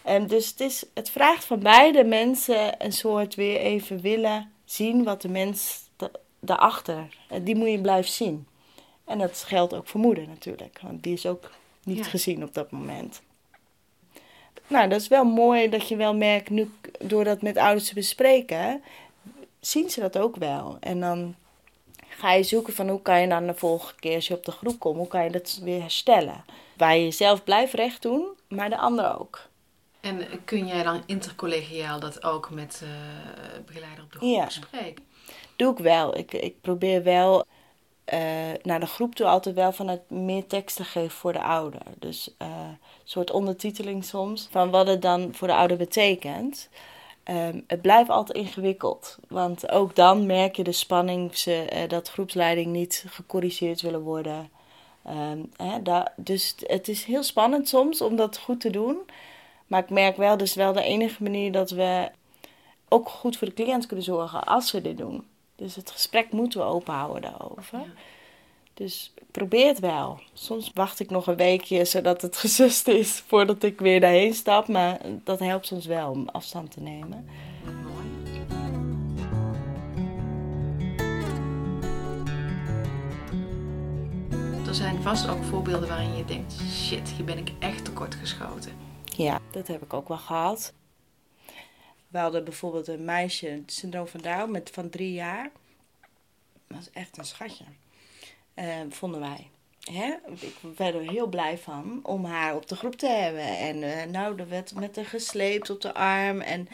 En 0.03 0.27
dus 0.27 0.49
het, 0.49 0.61
is, 0.61 0.85
het 0.94 1.11
vraagt 1.11 1.44
van 1.44 1.59
beide 1.59 2.05
mensen 2.05 2.85
een 2.85 2.92
soort 2.92 3.35
weer 3.35 3.59
even 3.59 4.01
willen 4.01 4.53
zien 4.64 5.05
wat 5.05 5.23
de 5.23 5.29
mens 5.29 5.88
daarachter, 6.40 7.09
die 7.42 7.57
moet 7.57 7.70
je 7.70 7.81
blijven 7.81 8.12
zien. 8.12 8.46
En 9.05 9.18
dat 9.18 9.44
geldt 9.46 9.75
ook 9.75 9.87
voor 9.87 10.01
moeder 10.01 10.29
natuurlijk, 10.29 10.81
want 10.83 11.03
die 11.03 11.12
is 11.12 11.27
ook 11.27 11.51
niet 11.85 12.07
gezien 12.07 12.42
op 12.42 12.55
dat 12.55 12.70
moment. 12.70 13.23
Nou, 14.70 14.88
dat 14.88 15.00
is 15.00 15.09
wel 15.09 15.24
mooi 15.24 15.68
dat 15.68 15.88
je 15.88 15.96
wel 15.96 16.14
merkt, 16.14 16.50
nu 16.50 16.70
door 16.98 17.24
dat 17.24 17.42
met 17.42 17.56
ouders 17.56 17.88
te 17.88 17.94
bespreken, 17.94 18.83
zien 19.61 19.90
ze 19.90 20.00
dat 20.00 20.18
ook 20.18 20.37
wel. 20.37 20.76
En 20.80 21.00
dan 21.00 21.35
ga 22.09 22.33
je 22.33 22.42
zoeken 22.42 22.74
van 22.74 22.88
hoe 22.88 23.02
kan 23.02 23.20
je 23.20 23.28
dan 23.28 23.46
de 23.46 23.54
volgende 23.54 24.00
keer 24.00 24.14
als 24.14 24.26
je 24.28 24.35
op 24.35 24.44
de 24.44 24.50
groep 24.50 24.78
komt, 24.78 24.96
hoe 24.96 25.09
kan 25.09 25.24
je 25.24 25.30
dat 25.30 25.61
weer 25.62 25.80
herstellen. 25.80 26.44
Waar 26.76 26.96
je 26.96 27.02
jezelf 27.02 27.44
blijft 27.44 27.72
recht 27.72 28.02
doen, 28.02 28.26
maar 28.48 28.70
de 28.70 28.78
ander 28.78 29.18
ook. 29.18 29.48
En 30.00 30.26
kun 30.44 30.66
jij 30.66 30.83
dan 30.83 31.02
intercollegiaal 31.06 32.00
dat 32.00 32.22
ook 32.22 32.50
met 32.50 32.80
uh, 32.85 32.88
begeleider 33.66 34.04
op 34.04 34.12
de 34.12 34.18
groep 34.18 34.30
ja. 34.30 34.44
bespreken? 34.44 35.04
Doe 35.56 35.72
ik 35.72 35.78
wel. 35.78 36.16
Ik, 36.16 36.33
ik 36.33 36.61
probeer 36.61 37.02
wel 37.02 37.44
uh, 38.12 38.18
naar 38.62 38.81
de 38.81 38.87
groep 38.87 39.14
toe 39.14 39.27
altijd 39.27 39.55
wel 39.55 39.73
vanuit 39.73 40.11
meer 40.11 40.46
tekst 40.46 40.77
te 40.77 40.85
geven 40.85 41.11
voor 41.11 41.33
de 41.33 41.42
ouder. 41.42 41.81
Dus 41.99 42.35
uh, 42.38 42.49
een 42.49 42.79
soort 43.05 43.31
ondertiteling 43.31 44.05
soms 44.05 44.49
van 44.51 44.70
wat 44.70 44.87
het 44.87 45.03
dan 45.03 45.35
voor 45.35 45.49
de 45.49 45.55
ouder 45.55 45.77
betekent. 45.77 46.68
Um, 47.25 47.64
het 47.66 47.83
blijft 47.83 48.11
altijd 48.11 48.38
ingewikkeld, 48.38 49.18
want 49.29 49.70
ook 49.70 49.96
dan 49.96 50.27
merk 50.27 50.57
je 50.57 50.64
de 50.64 50.73
spanning, 50.73 51.37
ze, 51.37 51.66
uh, 51.73 51.88
dat 51.88 52.11
groepsleiding 52.11 52.66
niet 52.66 53.05
gecorrigeerd 53.09 53.81
willen 53.81 54.01
worden. 54.01 54.51
Um, 55.09 55.51
hè, 55.57 56.03
dus 56.16 56.55
het 56.66 56.88
is 56.88 57.05
heel 57.05 57.23
spannend 57.23 57.68
soms 57.68 58.01
om 58.01 58.16
dat 58.16 58.38
goed 58.38 58.61
te 58.61 58.70
doen. 58.70 58.96
Maar 59.66 59.83
ik 59.83 59.90
merk 59.90 60.16
wel, 60.16 60.37
dus 60.37 60.55
wel 60.55 60.73
de 60.73 60.83
enige 60.83 61.23
manier 61.23 61.53
dat 61.53 61.70
we 61.70 62.11
ook 62.88 63.09
goed 63.09 63.37
voor 63.37 63.46
de 63.49 63.55
cliënt 63.55 63.87
kunnen 63.87 64.05
zorgen 64.05 64.44
als 64.44 64.70
we 64.70 64.81
dit 64.81 64.99
doen. 64.99 65.25
Dus 65.61 65.77
het 65.77 65.90
gesprek 65.90 66.33
moeten 66.33 66.61
we 66.61 66.66
open 66.66 66.94
houden 66.94 67.23
daarover. 67.23 67.92
Dus 68.75 69.12
probeer 69.31 69.66
het 69.66 69.79
wel. 69.79 70.20
Soms 70.33 70.70
wacht 70.75 71.01
ik 71.01 71.11
nog 71.11 71.27
een 71.27 71.37
weekje 71.37 71.85
zodat 71.85 72.23
het 72.23 72.37
gesust 72.37 72.88
is 72.88 73.23
voordat 73.27 73.62
ik 73.62 73.81
weer 73.81 74.01
daarheen 74.01 74.35
stap. 74.35 74.68
Maar 74.68 75.01
dat 75.25 75.38
helpt 75.38 75.66
soms 75.66 75.87
wel 75.87 76.11
om 76.11 76.29
afstand 76.29 76.70
te 76.70 76.81
nemen. 76.81 77.29
Er 84.66 84.75
zijn 84.75 85.03
vast 85.03 85.29
ook 85.29 85.42
voorbeelden 85.42 85.88
waarin 85.88 86.16
je 86.16 86.25
denkt: 86.25 86.55
shit, 86.70 87.09
hier 87.09 87.25
ben 87.25 87.38
ik 87.38 87.53
echt 87.59 87.85
tekort 87.85 88.14
geschoten. 88.14 88.73
Ja, 89.05 89.38
dat 89.51 89.66
heb 89.66 89.83
ik 89.83 89.92
ook 89.92 90.09
wel 90.09 90.16
gehad. 90.16 90.73
We 92.11 92.18
hadden 92.18 92.44
bijvoorbeeld 92.44 92.88
een 92.88 93.05
meisje, 93.05 93.46
het 93.46 93.73
syndroom 93.73 94.07
van 94.07 94.20
Down, 94.20 94.51
met, 94.51 94.70
van 94.70 94.90
drie 94.90 95.12
jaar. 95.12 95.51
Dat 96.66 96.77
was 96.77 96.90
echt 96.92 97.18
een 97.18 97.25
schatje, 97.25 97.64
uh, 98.55 98.81
vonden 98.88 99.20
wij. 99.20 99.51
Hè? 99.81 100.14
Ik 100.40 100.57
werd 100.77 100.94
er 100.94 101.11
heel 101.11 101.27
blij 101.27 101.59
van 101.59 102.01
om 102.03 102.25
haar 102.25 102.55
op 102.55 102.68
de 102.68 102.77
groep 102.77 102.94
te 102.94 103.09
hebben. 103.09 103.59
En 103.59 103.77
uh, 103.77 104.05
nou, 104.05 104.38
er 104.38 104.49
werd 104.49 104.75
met 104.75 104.96
haar 104.96 105.05
gesleept 105.05 105.70
op 105.70 105.81
de 105.81 105.94
arm. 105.94 106.40
En 106.40 106.68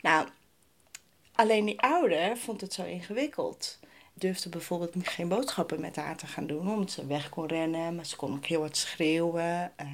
nou, 0.00 0.28
alleen 1.32 1.64
die 1.64 1.80
ouder 1.80 2.36
vond 2.36 2.60
het 2.60 2.72
zo 2.72 2.84
ingewikkeld. 2.84 3.78
Durfde 4.14 4.48
bijvoorbeeld 4.48 4.92
geen 5.08 5.28
boodschappen 5.28 5.80
met 5.80 5.96
haar 5.96 6.16
te 6.16 6.26
gaan 6.26 6.46
doen, 6.46 6.70
omdat 6.70 6.90
ze 6.90 7.06
weg 7.06 7.28
kon 7.28 7.46
rennen. 7.46 7.94
Maar 7.94 8.06
ze 8.06 8.16
kon 8.16 8.34
ook 8.34 8.46
heel 8.46 8.60
wat 8.60 8.76
schreeuwen. 8.76 9.72
Uh, 9.80 9.92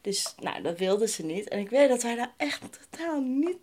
dus 0.00 0.34
nou, 0.40 0.62
dat 0.62 0.78
wilde 0.78 1.08
ze 1.08 1.24
niet. 1.24 1.48
En 1.48 1.58
ik 1.58 1.70
weet 1.70 1.88
dat 1.88 2.02
wij 2.02 2.14
daar 2.14 2.32
echt 2.36 2.62
totaal 2.90 3.20
niet 3.20 3.58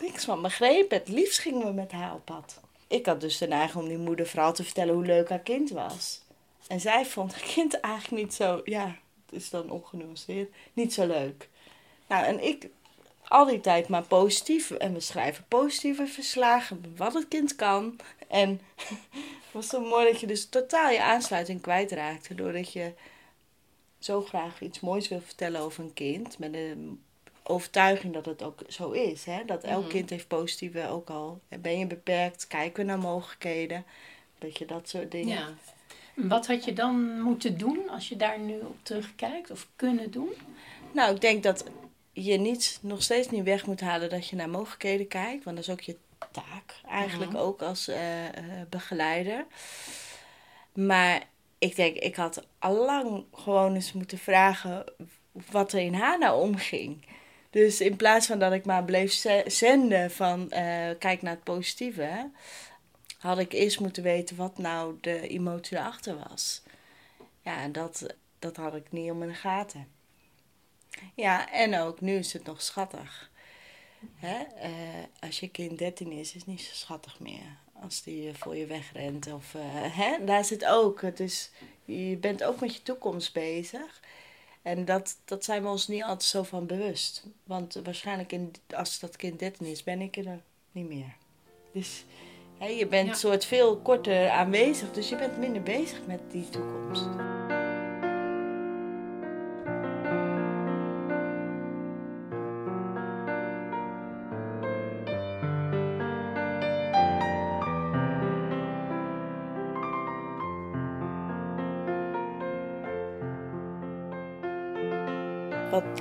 niks 0.00 0.24
van 0.24 0.42
begrepen. 0.42 0.98
Het 0.98 1.08
liefst 1.08 1.38
gingen 1.38 1.66
we 1.66 1.72
met 1.72 1.92
haar 1.92 2.14
op 2.14 2.24
pad. 2.24 2.60
Ik 2.86 3.06
had 3.06 3.20
dus 3.20 3.38
de 3.38 3.46
neiging 3.46 3.82
om 3.82 3.88
die 3.88 3.98
moeder 3.98 4.26
vooral 4.26 4.52
te 4.52 4.64
vertellen 4.64 4.94
hoe 4.94 5.04
leuk 5.04 5.28
haar 5.28 5.38
kind 5.38 5.70
was. 5.70 6.22
En 6.68 6.80
zij 6.80 7.06
vond 7.06 7.34
haar 7.34 7.52
kind 7.54 7.80
eigenlijk 7.80 8.22
niet 8.22 8.34
zo, 8.34 8.60
ja, 8.64 8.86
het 9.26 9.40
is 9.40 9.50
dan 9.50 9.70
ongenuanceerd, 9.70 10.54
niet 10.72 10.92
zo 10.92 11.06
leuk. 11.06 11.48
Nou, 12.06 12.24
en 12.24 12.44
ik 12.44 12.68
al 13.30 13.44
die 13.44 13.60
tijd 13.60 13.88
maar 13.88 14.02
positief. 14.02 14.70
En 14.70 14.92
we 14.92 15.00
schrijven 15.00 15.44
positieve 15.48 16.06
verslagen, 16.06 16.94
wat 16.96 17.14
het 17.14 17.28
kind 17.28 17.56
kan. 17.56 17.96
En 18.28 18.60
het 18.76 19.52
was 19.52 19.68
zo 19.68 19.80
mooi 19.80 20.10
dat 20.10 20.20
je 20.20 20.26
dus 20.26 20.48
totaal 20.48 20.90
je 20.90 21.02
aansluiting 21.02 21.60
kwijtraakte. 21.60 22.34
Doordat 22.34 22.72
je 22.72 22.92
zo 23.98 24.22
graag 24.22 24.60
iets 24.60 24.80
moois 24.80 25.08
wil 25.08 25.20
vertellen 25.20 25.60
over 25.60 25.84
een 25.84 25.92
kind. 25.92 26.38
Met 26.38 26.54
een 26.54 27.02
overtuiging 27.42 28.14
dat 28.14 28.26
het 28.26 28.42
ook 28.42 28.60
zo 28.68 28.90
is. 28.90 29.24
Hè? 29.24 29.44
Dat 29.44 29.64
elk 29.64 29.82
mhm. 29.82 29.90
kind 29.90 30.10
heeft 30.10 30.28
positieve, 30.28 30.88
ook 30.88 31.10
al 31.10 31.40
ben 31.60 31.78
je 31.78 31.86
beperkt, 31.86 32.46
kijken 32.46 32.84
we 32.84 32.90
naar 32.90 32.98
mogelijkheden. 32.98 33.84
Dat 34.38 34.58
je 34.58 34.66
dat 34.66 34.88
soort 34.88 35.10
dingen. 35.10 35.38
Ja. 35.38 35.54
Wat 36.14 36.46
had 36.46 36.64
je 36.64 36.72
dan 36.72 37.20
moeten 37.20 37.58
doen 37.58 37.88
als 37.88 38.08
je 38.08 38.16
daar 38.16 38.38
nu 38.38 38.60
op 38.60 38.76
terugkijkt 38.82 39.50
of 39.50 39.68
kunnen 39.76 40.10
doen? 40.10 40.32
Nou, 40.92 41.14
ik 41.14 41.20
denk 41.20 41.42
dat 41.42 41.64
je 42.12 42.38
niet, 42.38 42.78
nog 42.82 43.02
steeds 43.02 43.30
niet 43.30 43.44
weg 43.44 43.66
moet 43.66 43.80
halen 43.80 44.10
dat 44.10 44.28
je 44.28 44.36
naar 44.36 44.50
mogelijkheden 44.50 45.08
kijkt. 45.08 45.44
Want 45.44 45.56
dat 45.56 45.64
is 45.64 45.72
ook 45.72 45.80
je 45.80 45.96
taak 46.32 46.80
eigenlijk 46.88 47.36
ook 47.36 47.62
als 47.62 47.88
uh, 47.88 47.96
begeleider. 48.68 49.46
Maar 50.72 51.22
ik 51.58 51.76
denk, 51.76 51.96
ik 51.96 52.16
had 52.16 52.46
allang 52.58 53.24
gewoon 53.32 53.74
eens 53.74 53.92
moeten 53.92 54.18
vragen 54.18 54.84
wat 55.50 55.72
er 55.72 55.80
in 55.80 55.94
haar 55.94 56.18
nou 56.18 56.40
omging. 56.40 57.04
Dus 57.50 57.80
in 57.80 57.96
plaats 57.96 58.26
van 58.26 58.38
dat 58.38 58.52
ik 58.52 58.64
maar 58.64 58.84
bleef 58.84 59.12
zenden 59.46 60.10
van 60.10 60.40
uh, 60.40 60.90
kijk 60.98 61.22
naar 61.22 61.34
het 61.34 61.44
positieve, 61.44 62.30
had 63.18 63.38
ik 63.38 63.52
eerst 63.52 63.80
moeten 63.80 64.02
weten 64.02 64.36
wat 64.36 64.58
nou 64.58 64.96
de 65.00 65.28
emotie 65.28 65.76
erachter 65.76 66.18
was. 66.28 66.62
Ja, 67.42 67.62
en 67.62 67.72
dat, 67.72 68.14
dat 68.38 68.56
had 68.56 68.74
ik 68.74 68.92
niet 68.92 69.10
om 69.10 69.22
in 69.22 69.28
de 69.28 69.34
gaten. 69.34 69.88
Ja, 71.14 71.52
en 71.52 71.78
ook 71.78 72.00
nu 72.00 72.16
is 72.16 72.32
het 72.32 72.44
nog 72.44 72.62
schattig. 72.62 73.30
Hè? 74.16 74.38
Uh, 74.62 75.04
als 75.20 75.40
je 75.40 75.48
kind 75.48 75.78
13 75.78 76.12
is, 76.12 76.18
is 76.18 76.32
het 76.32 76.46
niet 76.46 76.60
zo 76.60 76.74
schattig 76.74 77.20
meer. 77.20 77.56
Als 77.82 78.02
die 78.02 78.34
voor 78.34 78.56
je 78.56 78.66
wegrent. 78.66 79.32
Of, 79.32 79.54
uh, 79.54 79.62
hè? 79.96 80.24
Daar 80.24 80.44
zit 80.44 80.64
ook. 80.64 81.02
Is, 81.02 81.50
je 81.84 82.16
bent 82.16 82.44
ook 82.44 82.60
met 82.60 82.74
je 82.74 82.82
toekomst 82.82 83.32
bezig. 83.32 84.00
En 84.62 84.84
dat, 84.84 85.16
dat 85.24 85.44
zijn 85.44 85.62
we 85.62 85.68
ons 85.68 85.88
niet 85.88 86.02
altijd 86.02 86.22
zo 86.22 86.42
van 86.42 86.66
bewust. 86.66 87.24
Want 87.44 87.80
waarschijnlijk 87.84 88.32
in, 88.32 88.52
als 88.76 88.98
dat 88.98 89.16
kind 89.16 89.38
13 89.38 89.66
is, 89.66 89.82
ben 89.82 90.00
ik 90.00 90.16
er 90.16 90.40
niet 90.72 90.88
meer. 90.88 91.16
Dus 91.72 92.04
hè, 92.58 92.66
je 92.66 92.86
bent 92.86 93.18
soort 93.18 93.44
veel 93.44 93.76
korter 93.76 94.28
aanwezig, 94.28 94.92
dus 94.92 95.08
je 95.08 95.16
bent 95.16 95.38
minder 95.38 95.62
bezig 95.62 96.06
met 96.06 96.20
die 96.30 96.48
toekomst. 96.48 97.08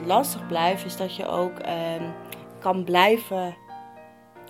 Lastig 0.10 0.48
blijft, 0.48 0.86
is 0.86 0.98
dat 0.98 1.15
je 1.15 1.28
ook 1.28 1.60
ehm, 1.60 2.10
kan 2.60 2.84
blijven, 2.84 3.56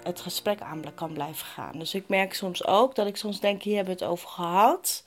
het 0.03 0.21
gesprek 0.21 0.61
aan 0.61 0.81
kan 0.95 1.13
blijven 1.13 1.45
gaan. 1.45 1.79
Dus 1.79 1.93
ik 1.93 2.03
merk 2.07 2.33
soms 2.33 2.65
ook 2.65 2.95
dat 2.95 3.07
ik 3.07 3.17
soms 3.17 3.39
denk, 3.39 3.63
hier 3.63 3.75
hebben 3.75 3.97
we 3.97 4.03
het 4.03 4.11
over 4.11 4.29
gehad. 4.29 5.03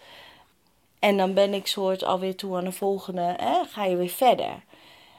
En 0.98 1.16
dan 1.16 1.34
ben 1.34 1.54
ik 1.54 1.66
soort 1.66 2.04
alweer 2.04 2.36
toe 2.36 2.56
aan 2.56 2.64
de 2.64 2.72
volgende, 2.72 3.34
hè, 3.36 3.64
ga 3.64 3.84
je 3.84 3.96
weer 3.96 4.08
verder. 4.08 4.62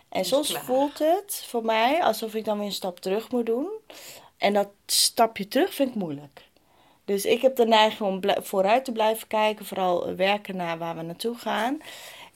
En 0.10 0.26
soms 0.26 0.58
voelt 0.58 1.00
het 1.00 1.46
voor 1.48 1.66
mij 1.66 2.04
alsof 2.04 2.34
ik 2.34 2.46
dan 2.46 2.58
weer 2.58 2.66
een 2.66 2.72
stap 2.72 3.00
terug 3.00 3.32
moet 3.32 3.46
doen. 3.46 3.68
En 4.38 4.54
dat 4.54 4.70
stapje 4.86 5.48
terug 5.48 5.74
vind 5.74 5.90
ik 5.90 5.96
moeilijk. 5.96 6.42
Dus 7.06 7.26
ik 7.26 7.42
heb 7.42 7.56
de 7.56 7.66
neiging 7.66 8.10
om 8.10 8.44
vooruit 8.44 8.86
te 8.86 8.92
blijven 8.92 9.28
kijken, 9.28 9.66
vooral 9.66 10.16
werken 10.16 10.56
naar 10.56 10.78
waar 10.78 10.96
we 10.96 11.02
naartoe 11.02 11.38
gaan. 11.38 11.82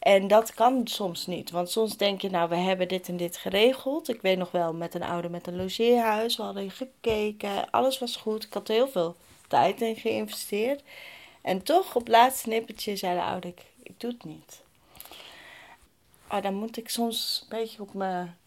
En 0.07 0.27
dat 0.27 0.53
kan 0.53 0.81
soms 0.87 1.25
niet, 1.25 1.51
want 1.51 1.69
soms 1.69 1.97
denk 1.97 2.21
je, 2.21 2.29
nou, 2.29 2.49
we 2.49 2.55
hebben 2.55 2.87
dit 2.87 3.07
en 3.07 3.17
dit 3.17 3.37
geregeld. 3.37 4.09
Ik 4.09 4.21
weet 4.21 4.37
nog 4.37 4.51
wel, 4.51 4.73
met 4.73 4.93
een 4.93 5.03
ouder 5.03 5.31
met 5.31 5.47
een 5.47 5.55
logeerhuis, 5.55 6.37
we 6.37 6.43
hadden 6.43 6.71
gekeken, 6.71 7.69
alles 7.69 7.99
was 7.99 8.15
goed. 8.15 8.43
Ik 8.43 8.53
had 8.53 8.67
heel 8.67 8.87
veel 8.87 9.15
tijd 9.47 9.81
in 9.81 9.95
geïnvesteerd. 9.95 10.83
En 11.41 11.63
toch, 11.63 11.95
op 11.95 12.07
laatste 12.07 12.49
nippertje, 12.49 12.95
zei 12.95 13.15
de 13.15 13.23
ouder, 13.23 13.53
ik, 13.83 13.99
doe 13.99 14.11
het 14.11 14.23
niet. 14.23 14.61
Oh, 16.31 16.41
dan 16.41 16.53
moet 16.53 16.77
ik 16.77 16.89
soms 16.89 17.39
een 17.41 17.57
beetje 17.57 17.81
op 17.81 17.93
mijn, 17.93 18.37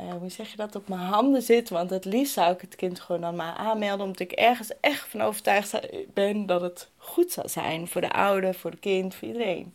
uh, 0.00 0.12
hoe 0.12 0.30
zeg 0.30 0.50
je 0.50 0.56
dat, 0.56 0.76
op 0.76 0.88
mijn 0.88 1.00
handen 1.00 1.42
zitten. 1.42 1.74
Want 1.74 1.90
het 1.90 2.04
liefst 2.04 2.34
zou 2.34 2.52
ik 2.52 2.60
het 2.60 2.76
kind 2.76 3.00
gewoon 3.00 3.20
dan 3.20 3.36
maar 3.36 3.54
aanmelden. 3.54 4.06
Omdat 4.06 4.20
ik 4.20 4.32
ergens 4.32 4.70
echt 4.80 5.08
van 5.08 5.20
overtuigd 5.20 5.80
ben 6.14 6.46
dat 6.46 6.60
het 6.60 6.88
goed 6.96 7.32
zal 7.32 7.48
zijn. 7.48 7.88
Voor 7.88 8.00
de 8.00 8.12
ouder, 8.12 8.54
voor 8.54 8.70
het 8.70 8.80
kind, 8.80 9.14
voor 9.14 9.28
iedereen. 9.28 9.72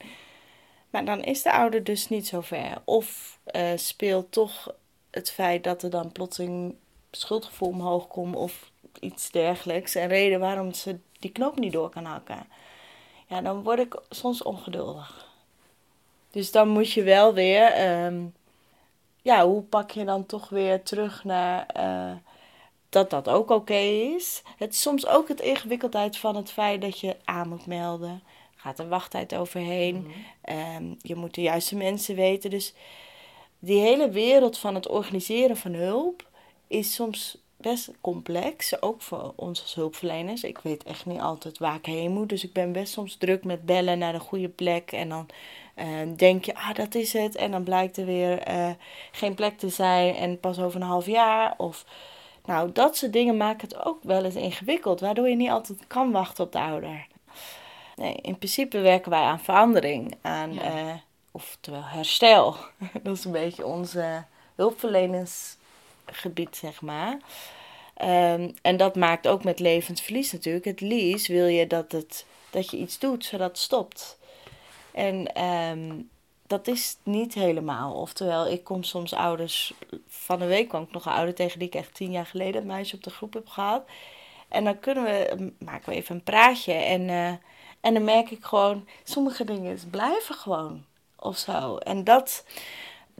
Maar 0.89 1.05
dan 1.05 1.23
is 1.23 1.41
de 1.41 1.51
ouder 1.51 1.83
dus 1.83 2.09
niet 2.09 2.27
zo 2.27 2.41
ver. 2.41 2.81
Of 2.83 3.39
uh, 3.55 3.71
speelt 3.75 4.31
toch 4.31 4.73
het 5.09 5.31
feit 5.31 5.63
dat 5.63 5.83
er 5.83 5.89
dan 5.89 6.11
plotseling 6.11 6.75
schuldgevoel 7.11 7.69
omhoog 7.69 8.07
komt 8.07 8.35
of 8.35 8.71
iets 8.99 9.31
dergelijks. 9.31 9.95
Een 9.95 10.07
reden 10.07 10.39
waarom 10.39 10.73
ze 10.73 10.99
die 11.19 11.31
knoop 11.31 11.59
niet 11.59 11.73
door 11.73 11.89
kan 11.89 12.05
hakken. 12.05 12.47
Ja, 13.27 13.41
dan 13.41 13.63
word 13.63 13.79
ik 13.79 13.99
soms 14.09 14.43
ongeduldig. 14.43 15.27
Dus 16.31 16.51
dan 16.51 16.67
moet 16.67 16.91
je 16.91 17.03
wel 17.03 17.33
weer, 17.33 17.71
ehm, 17.71 18.25
ja, 19.21 19.45
hoe 19.45 19.61
pak 19.61 19.91
je 19.91 20.05
dan 20.05 20.25
toch 20.25 20.49
weer 20.49 20.83
terug 20.83 21.23
naar 21.23 21.65
uh, 21.77 22.11
dat 22.89 23.09
dat 23.09 23.29
ook 23.29 23.49
oké 23.49 23.73
is. 24.15 24.41
Het 24.57 24.73
is 24.73 24.81
soms 24.81 25.07
ook 25.07 25.27
het 25.27 25.41
ingewikkeldheid 25.41 26.17
van 26.17 26.35
het 26.35 26.51
feit 26.51 26.81
dat 26.81 26.99
je 26.99 27.17
aan 27.23 27.49
moet 27.49 27.65
melden. 27.65 28.23
Gaat 28.61 28.79
een 28.79 28.89
wachttijd 28.89 29.35
overheen. 29.35 29.95
Mhm. 29.95 30.09
Ehm, 30.41 30.93
je 31.01 31.15
moet 31.15 31.35
de 31.35 31.41
juiste 31.41 31.75
mensen 31.75 32.15
weten. 32.15 32.49
Dus 32.49 32.73
die 33.59 33.79
hele 33.79 34.09
wereld 34.09 34.57
van 34.57 34.75
het 34.75 34.87
organiseren 34.87 35.57
van 35.57 35.73
hulp 35.73 36.27
is 36.67 36.93
soms 36.93 37.37
best 37.57 37.91
complex, 38.01 38.81
ook 38.81 39.01
voor 39.01 39.33
ons 39.35 39.61
als 39.61 39.75
hulpverleners. 39.75 40.43
Ik 40.43 40.57
weet 40.57 40.83
echt 40.83 41.05
niet 41.05 41.19
altijd 41.19 41.57
waar 41.57 41.75
ik 41.75 41.85
heen 41.85 42.11
moet, 42.11 42.29
dus 42.29 42.43
ik 42.43 42.53
ben 42.53 42.71
best 42.71 42.93
soms 42.93 43.15
druk 43.15 43.43
met 43.43 43.65
bellen 43.65 43.97
naar 43.97 44.13
de 44.13 44.19
goede 44.19 44.49
plek. 44.49 44.91
En 44.91 45.09
dan 45.09 45.27
uh, 45.75 45.85
denk 46.15 46.45
je, 46.45 46.55
ah, 46.55 46.73
dat 46.73 46.95
is 46.95 47.13
het. 47.13 47.35
En 47.35 47.51
dan 47.51 47.63
blijkt 47.63 47.97
er 47.97 48.05
weer 48.05 48.49
uh, 48.49 48.69
geen 49.11 49.33
plek 49.33 49.57
te 49.57 49.69
zijn 49.69 50.15
en 50.15 50.39
pas 50.39 50.59
over 50.59 50.81
een 50.81 50.87
half 50.87 51.05
jaar. 51.05 51.53
Of, 51.57 51.85
nou, 52.45 52.71
dat 52.71 52.97
soort 52.97 53.13
dingen 53.13 53.37
maken 53.37 53.67
het 53.67 53.85
ook 53.85 54.03
wel 54.03 54.25
eens 54.25 54.35
ingewikkeld, 54.35 54.99
waardoor 54.99 55.29
je 55.29 55.35
niet 55.35 55.49
altijd 55.49 55.87
kan 55.87 56.11
wachten 56.11 56.43
op 56.43 56.51
de 56.51 56.59
ouder. 56.59 57.07
Nee, 57.99 58.15
in 58.21 58.37
principe 58.37 58.79
werken 58.79 59.11
wij 59.11 59.21
aan 59.21 59.39
verandering, 59.39 60.15
aan, 60.21 60.53
ja. 60.53 60.83
uh, 60.83 60.93
oftewel 61.31 61.83
herstel. 61.83 62.55
dat 63.03 63.17
is 63.17 63.25
een 63.25 63.31
beetje 63.31 63.65
onze 63.65 64.23
hulpverleners 64.55 65.55
gebied, 66.05 66.55
zeg 66.55 66.81
maar. 66.81 67.11
Um, 68.01 68.53
en 68.61 68.77
dat 68.77 68.95
maakt 68.95 69.27
ook 69.27 69.43
met 69.43 69.59
levensverlies 69.59 70.31
natuurlijk. 70.31 70.65
Het 70.65 70.81
liefst 70.81 71.27
wil 71.27 71.45
je 71.45 71.67
dat, 71.67 71.91
het, 71.91 72.25
dat 72.49 72.71
je 72.71 72.77
iets 72.77 72.99
doet 72.99 73.25
zodat 73.25 73.47
het 73.47 73.57
stopt. 73.57 74.17
En 74.91 75.43
um, 75.43 76.09
dat 76.47 76.67
is 76.67 76.97
niet 77.03 77.33
helemaal. 77.33 77.93
Oftewel, 77.93 78.47
ik 78.47 78.63
kom 78.63 78.83
soms 78.83 79.13
ouders. 79.13 79.73
Van 80.07 80.39
de 80.39 80.45
week 80.45 80.69
kwam 80.69 80.83
ik 80.83 80.91
nog 80.91 81.05
een 81.05 81.11
ouder 81.11 81.35
tegen 81.35 81.59
die 81.59 81.67
ik 81.67 81.75
echt 81.75 81.93
tien 81.93 82.11
jaar 82.11 82.25
geleden 82.25 82.61
een 82.61 82.67
meisje 82.67 82.95
op 82.95 83.03
de 83.03 83.09
groep 83.09 83.33
heb 83.33 83.47
gehad. 83.47 83.83
En 84.47 84.63
dan 84.63 84.79
kunnen 84.79 85.03
we, 85.03 85.51
maken 85.59 85.89
we 85.89 85.95
even 85.95 86.15
een 86.15 86.23
praatje. 86.23 86.73
En, 86.73 87.01
uh, 87.01 87.33
en 87.81 87.93
dan 87.93 88.03
merk 88.03 88.31
ik 88.31 88.43
gewoon, 88.43 88.87
sommige 89.03 89.43
dingen 89.43 89.79
blijven 89.89 90.35
gewoon. 90.35 90.83
Of 91.15 91.37
zo. 91.37 91.77
En 91.77 92.03
dat 92.03 92.43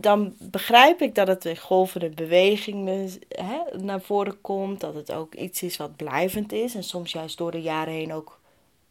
dan 0.02 0.36
begrijp 0.40 1.02
ik 1.02 1.16
dat 1.16 1.28
het 1.28 1.46
een 1.46 1.58
golvende 1.58 2.10
beweging 2.10 2.88
hè, 3.30 3.78
naar 3.78 4.02
voren 4.02 4.42
komt. 4.42 4.80
Dat 4.80 4.94
het 4.94 5.12
ook 5.12 5.36
iets 5.36 5.64
is 5.64 5.78
wat 5.78 5.96
blijvend 5.96 6.52
is. 6.52 6.76
En 6.76 6.84
soms 6.84 7.12
juist 7.12 7.38
door 7.38 7.52
de 7.52 7.62
jaren 7.62 7.94
heen 7.94 8.14
ook 8.14 8.40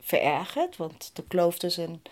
verergert. 0.01 0.77
Want 0.77 1.11
de 1.15 1.25
kloof 1.29 1.59
tussen 1.59 2.03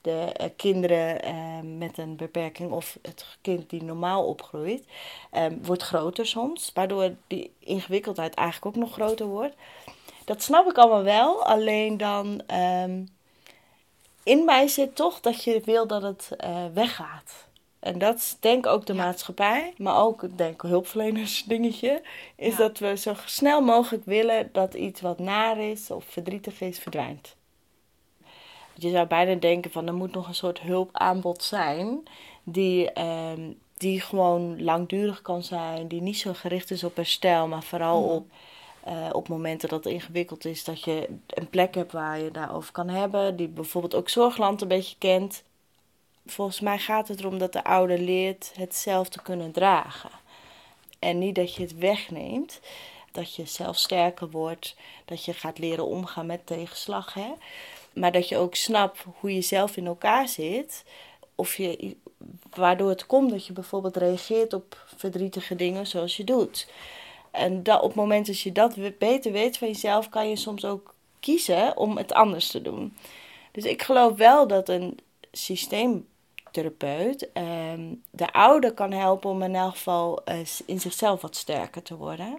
de 0.00 0.34
uh, 0.40 0.46
kinderen 0.56 1.28
uh, 1.28 1.78
met 1.78 1.98
een 1.98 2.16
beperking 2.16 2.70
of 2.70 2.98
het 3.02 3.26
kind 3.40 3.70
die 3.70 3.82
normaal 3.82 4.24
opgroeit, 4.24 4.84
uh, 5.32 5.46
wordt 5.62 5.82
groter 5.82 6.26
soms. 6.26 6.70
Waardoor 6.74 7.14
die 7.26 7.52
ingewikkeldheid 7.58 8.34
eigenlijk 8.34 8.76
ook 8.76 8.82
nog 8.82 8.92
groter 8.92 9.26
wordt. 9.26 9.54
Dat 10.24 10.42
snap 10.42 10.70
ik 10.70 10.78
allemaal 10.78 11.02
wel. 11.02 11.44
Alleen 11.44 11.96
dan 11.96 12.42
ehm, 12.46 13.04
in 14.22 14.44
mij 14.44 14.68
zit 14.68 14.96
toch 14.96 15.20
dat 15.20 15.44
je 15.44 15.60
wil 15.64 15.86
dat 15.86 16.02
het 16.02 16.30
eh, 16.36 16.64
weggaat. 16.74 17.46
En 17.78 17.98
dat 17.98 18.16
is 18.16 18.36
denk 18.40 18.66
ook 18.66 18.86
de 18.86 18.94
maatschappij, 18.94 19.74
maar 19.76 20.02
ook 20.02 20.38
denk 20.38 20.62
hulpverleners 20.62 21.44
dingetje, 21.44 22.02
is 22.36 22.56
dat 22.56 22.78
we 22.78 22.96
zo 22.96 23.14
snel 23.26 23.60
mogelijk 23.60 24.04
willen 24.04 24.48
dat 24.52 24.74
iets 24.74 25.00
wat 25.00 25.18
naar 25.18 25.58
is 25.58 25.90
of 25.90 26.04
verdrietig 26.04 26.60
is, 26.60 26.78
verdwijnt. 26.78 27.36
Je 28.74 28.90
zou 28.90 29.06
bijna 29.06 29.34
denken 29.34 29.70
van 29.70 29.86
er 29.86 29.94
moet 29.94 30.12
nog 30.12 30.28
een 30.28 30.34
soort 30.34 30.60
hulpaanbod 30.60 31.42
zijn 31.42 32.02
die, 32.42 32.92
ehm, 32.92 33.52
die 33.76 34.00
gewoon 34.00 34.62
langdurig 34.62 35.22
kan 35.22 35.42
zijn, 35.42 35.88
die 35.88 36.02
niet 36.02 36.18
zo 36.18 36.32
gericht 36.32 36.70
is 36.70 36.84
op 36.84 36.96
herstel, 36.96 37.48
maar 37.48 37.62
vooral 37.62 38.02
op, 38.02 38.26
uh, 38.88 39.08
op 39.12 39.28
momenten 39.28 39.68
dat 39.68 39.84
het 39.84 39.92
ingewikkeld 39.92 40.44
is, 40.44 40.64
dat 40.64 40.84
je 40.84 41.08
een 41.26 41.48
plek 41.48 41.74
hebt 41.74 41.92
waar 41.92 42.20
je 42.20 42.30
daarover 42.30 42.72
kan 42.72 42.88
hebben, 42.88 43.36
die 43.36 43.48
bijvoorbeeld 43.48 43.94
ook 43.94 44.08
Zorgland 44.08 44.62
een 44.62 44.68
beetje 44.68 44.96
kent 44.98 45.42
volgens 46.26 46.60
mij 46.60 46.78
gaat 46.78 47.08
het 47.08 47.20
erom 47.20 47.38
dat 47.38 47.52
de 47.52 47.64
ouder 47.64 47.98
leert 47.98 48.52
het 48.54 48.74
zelf 48.74 49.08
te 49.08 49.22
kunnen 49.22 49.52
dragen. 49.52 50.10
En 50.98 51.18
niet 51.18 51.34
dat 51.34 51.54
je 51.54 51.62
het 51.62 51.78
wegneemt, 51.78 52.60
dat 53.12 53.34
je 53.34 53.46
zelf 53.46 53.76
sterker 53.76 54.30
wordt, 54.30 54.76
dat 55.04 55.24
je 55.24 55.32
gaat 55.32 55.58
leren 55.58 55.86
omgaan 55.86 56.26
met 56.26 56.46
tegenslag. 56.46 57.14
Hè? 57.14 57.32
Maar 57.92 58.12
dat 58.12 58.28
je 58.28 58.36
ook 58.36 58.54
snapt 58.54 59.04
hoe 59.20 59.34
je 59.34 59.40
zelf 59.42 59.76
in 59.76 59.86
elkaar 59.86 60.28
zit. 60.28 60.84
Of 61.34 61.56
je, 61.56 61.96
waardoor 62.50 62.88
het 62.88 63.06
komt 63.06 63.30
dat 63.30 63.46
je 63.46 63.52
bijvoorbeeld 63.52 63.96
reageert 63.96 64.52
op 64.52 64.84
verdrietige 64.96 65.56
dingen 65.56 65.86
zoals 65.86 66.16
je 66.16 66.24
doet. 66.24 66.68
En 67.32 67.62
dat, 67.62 67.80
op 67.80 67.88
het 67.88 67.96
moment 67.96 68.26
dat 68.26 68.40
je 68.40 68.52
dat 68.52 68.98
beter 68.98 69.32
weet 69.32 69.58
van 69.58 69.68
jezelf, 69.68 70.08
kan 70.08 70.28
je 70.28 70.36
soms 70.36 70.64
ook 70.64 70.94
kiezen 71.20 71.76
om 71.76 71.96
het 71.96 72.12
anders 72.12 72.50
te 72.50 72.62
doen. 72.62 72.96
Dus 73.52 73.64
ik 73.64 73.82
geloof 73.82 74.16
wel 74.16 74.46
dat 74.46 74.68
een 74.68 74.98
systeem 75.32 76.06
therapeut 76.50 77.28
um, 77.34 78.02
de 78.10 78.32
ouder 78.32 78.72
kan 78.72 78.92
helpen 78.92 79.30
om 79.30 79.42
in 79.42 79.54
elk 79.54 79.70
geval 79.70 80.22
uh, 80.24 80.38
in 80.66 80.80
zichzelf 80.80 81.20
wat 81.20 81.36
sterker 81.36 81.82
te 81.82 81.96
worden. 81.96 82.38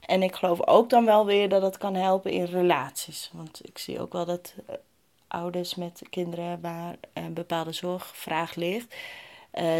En 0.00 0.22
ik 0.22 0.34
geloof 0.34 0.66
ook 0.66 0.90
dan 0.90 1.04
wel 1.04 1.26
weer 1.26 1.48
dat 1.48 1.62
het 1.62 1.78
kan 1.78 1.94
helpen 1.94 2.30
in 2.30 2.44
relaties. 2.44 3.30
Want 3.32 3.60
ik 3.68 3.78
zie 3.78 4.00
ook 4.00 4.12
wel 4.12 4.24
dat 4.24 4.54
uh, 4.70 4.76
ouders 5.28 5.74
met 5.74 6.02
kinderen 6.10 6.60
waar 6.60 6.96
een 7.12 7.34
bepaalde 7.34 7.72
zorgvraag 7.72 8.54
ligt, 8.54 8.94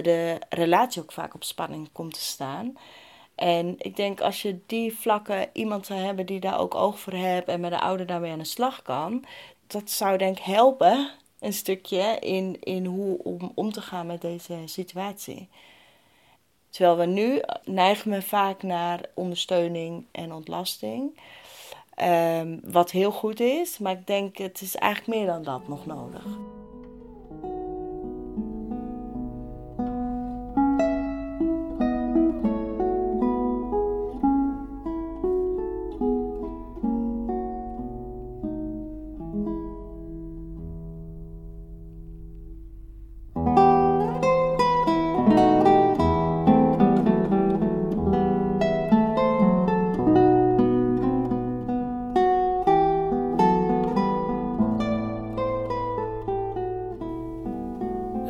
de 0.03 0.39
relatie 0.49 1.03
ook 1.03 1.13
vaak 1.13 1.35
op 1.35 1.45
spanning 1.45 1.89
komt 1.93 2.15
te 2.15 2.21
staan. 2.21 2.77
En 3.39 3.75
ik 3.79 3.97
denk 3.97 4.21
als 4.21 4.43
je 4.43 4.59
die 4.67 4.97
vlakken 4.97 5.49
iemand 5.53 5.87
zou 5.87 6.01
hebben 6.01 6.27
die 6.27 6.41
daar 6.41 6.59
ook 6.59 6.75
oog 6.75 6.99
voor 6.99 7.13
hebt 7.13 7.49
en 7.49 7.61
met 7.61 7.71
de 7.71 7.81
ouder 7.81 8.07
daarmee 8.07 8.33
aan 8.33 8.39
de 8.39 8.45
slag 8.45 8.83
kan, 8.83 9.25
dat 9.67 9.91
zou 9.91 10.19
denk 10.19 10.39
ik 10.39 10.45
helpen 10.45 11.11
een 11.41 11.53
stukje 11.53 12.17
in, 12.21 12.57
in 12.61 12.85
hoe 12.85 13.19
om 13.23 13.53
om 13.55 13.73
te 13.73 13.81
gaan 13.81 14.07
met 14.07 14.21
deze 14.21 14.63
situatie. 14.65 15.49
Terwijl 16.71 16.97
we 16.97 17.07
nu 17.07 17.43
neigen 17.65 18.11
we 18.11 18.23
vaak 18.23 18.63
naar 18.63 19.01
ondersteuning 19.15 20.05
en 20.11 20.33
ontlasting. 20.33 21.21
Um, 22.03 22.61
wat 22.65 22.91
heel 22.91 23.13
goed 23.13 23.41
is, 23.41 23.79
maar 23.79 23.93
ik 23.93 24.07
denk 24.07 24.37
het 24.37 24.61
is 24.61 24.77
eigenlijk 24.77 25.19
meer 25.19 25.27
dan 25.27 25.43
dat 25.43 25.69
nog 25.69 25.87
nodig. 25.87 26.25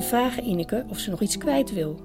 Vragen 0.09 0.44
Ineke 0.44 0.85
of 0.88 0.99
ze 0.99 1.11
nog 1.11 1.21
iets 1.21 1.38
kwijt 1.38 1.73
wil. 1.73 2.01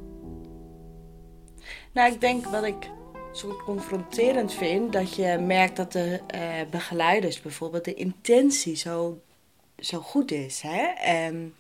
Nou, 1.94 2.14
ik 2.14 2.22
denk 2.22 2.46
wat 2.46 2.64
ik 2.64 2.90
soort 3.32 3.64
confronterend 3.64 4.54
vind, 4.54 4.94
dat 4.94 5.16
je 5.16 5.38
merkt 5.38 5.76
dat 5.76 5.92
de 5.92 6.20
uh, 6.36 6.70
begeleiders 6.70 7.42
bijvoorbeeld 7.42 7.86
de 7.86 7.94
intentie 7.94 8.76
zo, 8.76 9.22
zo 9.80 10.00
goed 10.00 10.32
is. 10.32 10.62
Hè? 10.62 10.86
En, 11.02 11.56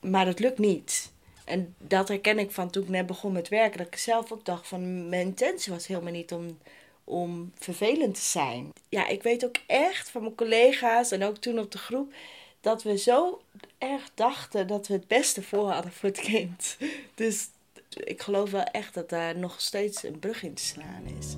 maar 0.00 0.26
het 0.26 0.38
lukt 0.38 0.58
niet. 0.58 1.12
En 1.44 1.74
dat 1.78 2.08
herken 2.08 2.38
ik 2.38 2.50
van 2.50 2.70
toen 2.70 2.82
ik 2.82 2.88
net 2.88 3.06
begon 3.06 3.32
met 3.32 3.48
werken. 3.48 3.78
Dat 3.78 3.86
ik 3.86 3.96
zelf 3.96 4.32
ook 4.32 4.44
dacht 4.44 4.68
van 4.68 5.08
mijn 5.08 5.26
intentie 5.26 5.72
was 5.72 5.86
helemaal 5.86 6.12
niet 6.12 6.32
om, 6.32 6.58
om 7.04 7.52
vervelend 7.58 8.14
te 8.14 8.20
zijn. 8.20 8.72
Ja, 8.88 9.08
ik 9.08 9.22
weet 9.22 9.44
ook 9.44 9.56
echt 9.66 10.10
van 10.10 10.22
mijn 10.22 10.34
collega's 10.34 11.10
en 11.10 11.24
ook 11.24 11.36
toen 11.36 11.58
op 11.58 11.70
de 11.70 11.78
groep. 11.78 12.12
Dat 12.60 12.82
we 12.82 12.98
zo 12.98 13.40
erg 13.80 14.10
dachten 14.14 14.66
dat 14.66 14.86
we 14.86 14.94
het 14.94 15.06
beste 15.06 15.42
voor 15.42 15.70
hadden 15.70 15.92
voor 15.92 16.08
het 16.08 16.20
kind. 16.20 16.76
Dus 17.14 17.48
ik 17.88 18.22
geloof 18.22 18.50
wel 18.50 18.64
echt 18.64 18.94
dat 18.94 19.08
daar 19.08 19.38
nog 19.38 19.60
steeds 19.60 20.02
een 20.02 20.18
brug 20.18 20.42
in 20.42 20.54
te 20.54 20.62
slaan 20.62 21.04
is. 21.18 21.36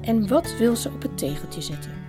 En 0.00 0.28
wat 0.28 0.56
wil 0.56 0.76
ze 0.76 0.88
op 0.88 1.02
het 1.02 1.18
tegeltje 1.18 1.60
zetten? 1.60 2.04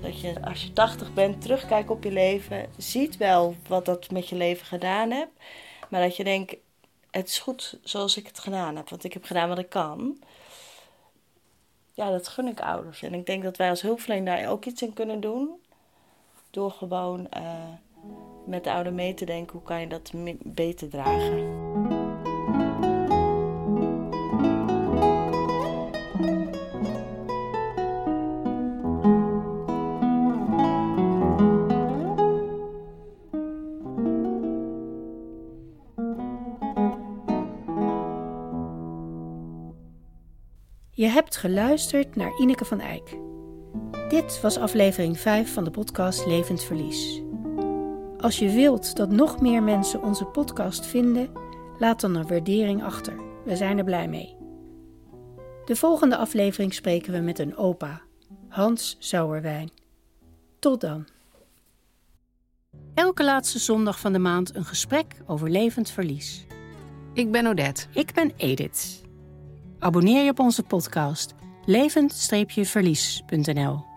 Dat 0.00 0.20
je 0.20 0.42
als 0.42 0.62
je 0.62 0.72
80 0.72 1.14
bent, 1.14 1.40
terugkijkt 1.40 1.90
op 1.90 2.04
je 2.04 2.12
leven, 2.12 2.70
ziet 2.76 3.16
wel 3.16 3.54
wat 3.68 3.84
dat 3.84 4.10
met 4.10 4.28
je 4.28 4.36
leven 4.36 4.66
gedaan 4.66 5.10
hebt. 5.10 5.32
Maar 5.88 6.02
dat 6.02 6.16
je 6.16 6.24
denkt, 6.24 6.56
het 7.10 7.28
is 7.28 7.38
goed 7.38 7.78
zoals 7.82 8.16
ik 8.16 8.26
het 8.26 8.38
gedaan 8.38 8.76
heb, 8.76 8.88
want 8.88 9.04
ik 9.04 9.12
heb 9.12 9.24
gedaan 9.24 9.48
wat 9.48 9.58
ik 9.58 9.68
kan. 9.68 10.18
Ja, 11.92 12.10
dat 12.10 12.28
gun 12.28 12.46
ik 12.46 12.60
ouders. 12.60 13.02
En 13.02 13.14
ik 13.14 13.26
denk 13.26 13.42
dat 13.42 13.56
wij 13.56 13.70
als 13.70 13.82
hulpverlener 13.82 14.36
daar 14.36 14.50
ook 14.50 14.64
iets 14.64 14.82
in 14.82 14.92
kunnen 14.92 15.20
doen. 15.20 15.62
Door 16.54 16.70
gewoon 16.70 17.26
uh, 17.36 17.52
met 18.46 18.64
de 18.64 18.72
ouder 18.72 18.92
mee 18.92 19.14
te 19.14 19.24
denken, 19.24 19.52
hoe 19.52 19.62
kan 19.62 19.80
je 19.80 19.86
dat 19.86 20.12
beter 20.42 20.88
dragen. 20.88 21.62
Je 40.90 41.06
hebt 41.06 41.36
geluisterd 41.36 42.16
naar 42.16 42.38
Ineke 42.38 42.64
van 42.64 42.80
Eyck. 42.80 43.23
Dit 44.14 44.40
was 44.40 44.58
aflevering 44.58 45.18
5 45.18 45.52
van 45.52 45.64
de 45.64 45.70
podcast 45.70 46.26
Levend 46.26 46.62
Verlies. 46.62 47.22
Als 48.18 48.38
je 48.38 48.50
wilt 48.50 48.96
dat 48.96 49.10
nog 49.10 49.40
meer 49.40 49.62
mensen 49.62 50.02
onze 50.02 50.24
podcast 50.24 50.86
vinden, 50.86 51.30
laat 51.78 52.00
dan 52.00 52.14
een 52.14 52.26
waardering 52.26 52.84
achter. 52.84 53.14
We 53.44 53.56
zijn 53.56 53.78
er 53.78 53.84
blij 53.84 54.08
mee. 54.08 54.36
De 55.64 55.76
volgende 55.76 56.16
aflevering 56.16 56.74
spreken 56.74 57.12
we 57.12 57.18
met 57.18 57.38
een 57.38 57.56
opa, 57.56 58.02
Hans 58.48 58.96
Sauerwijn. 58.98 59.70
Tot 60.58 60.80
dan. 60.80 61.06
Elke 62.94 63.24
laatste 63.24 63.58
zondag 63.58 64.00
van 64.00 64.12
de 64.12 64.18
maand 64.18 64.54
een 64.54 64.64
gesprek 64.64 65.22
over 65.26 65.50
levend 65.50 65.90
verlies. 65.90 66.46
Ik 67.12 67.30
ben 67.30 67.46
Odette. 67.46 67.86
Ik 67.92 68.12
ben 68.12 68.32
Edith. 68.36 69.02
Abonneer 69.78 70.24
je 70.24 70.30
op 70.30 70.38
onze 70.38 70.62
podcast 70.62 71.34
levend-verlies.nl 71.64 73.92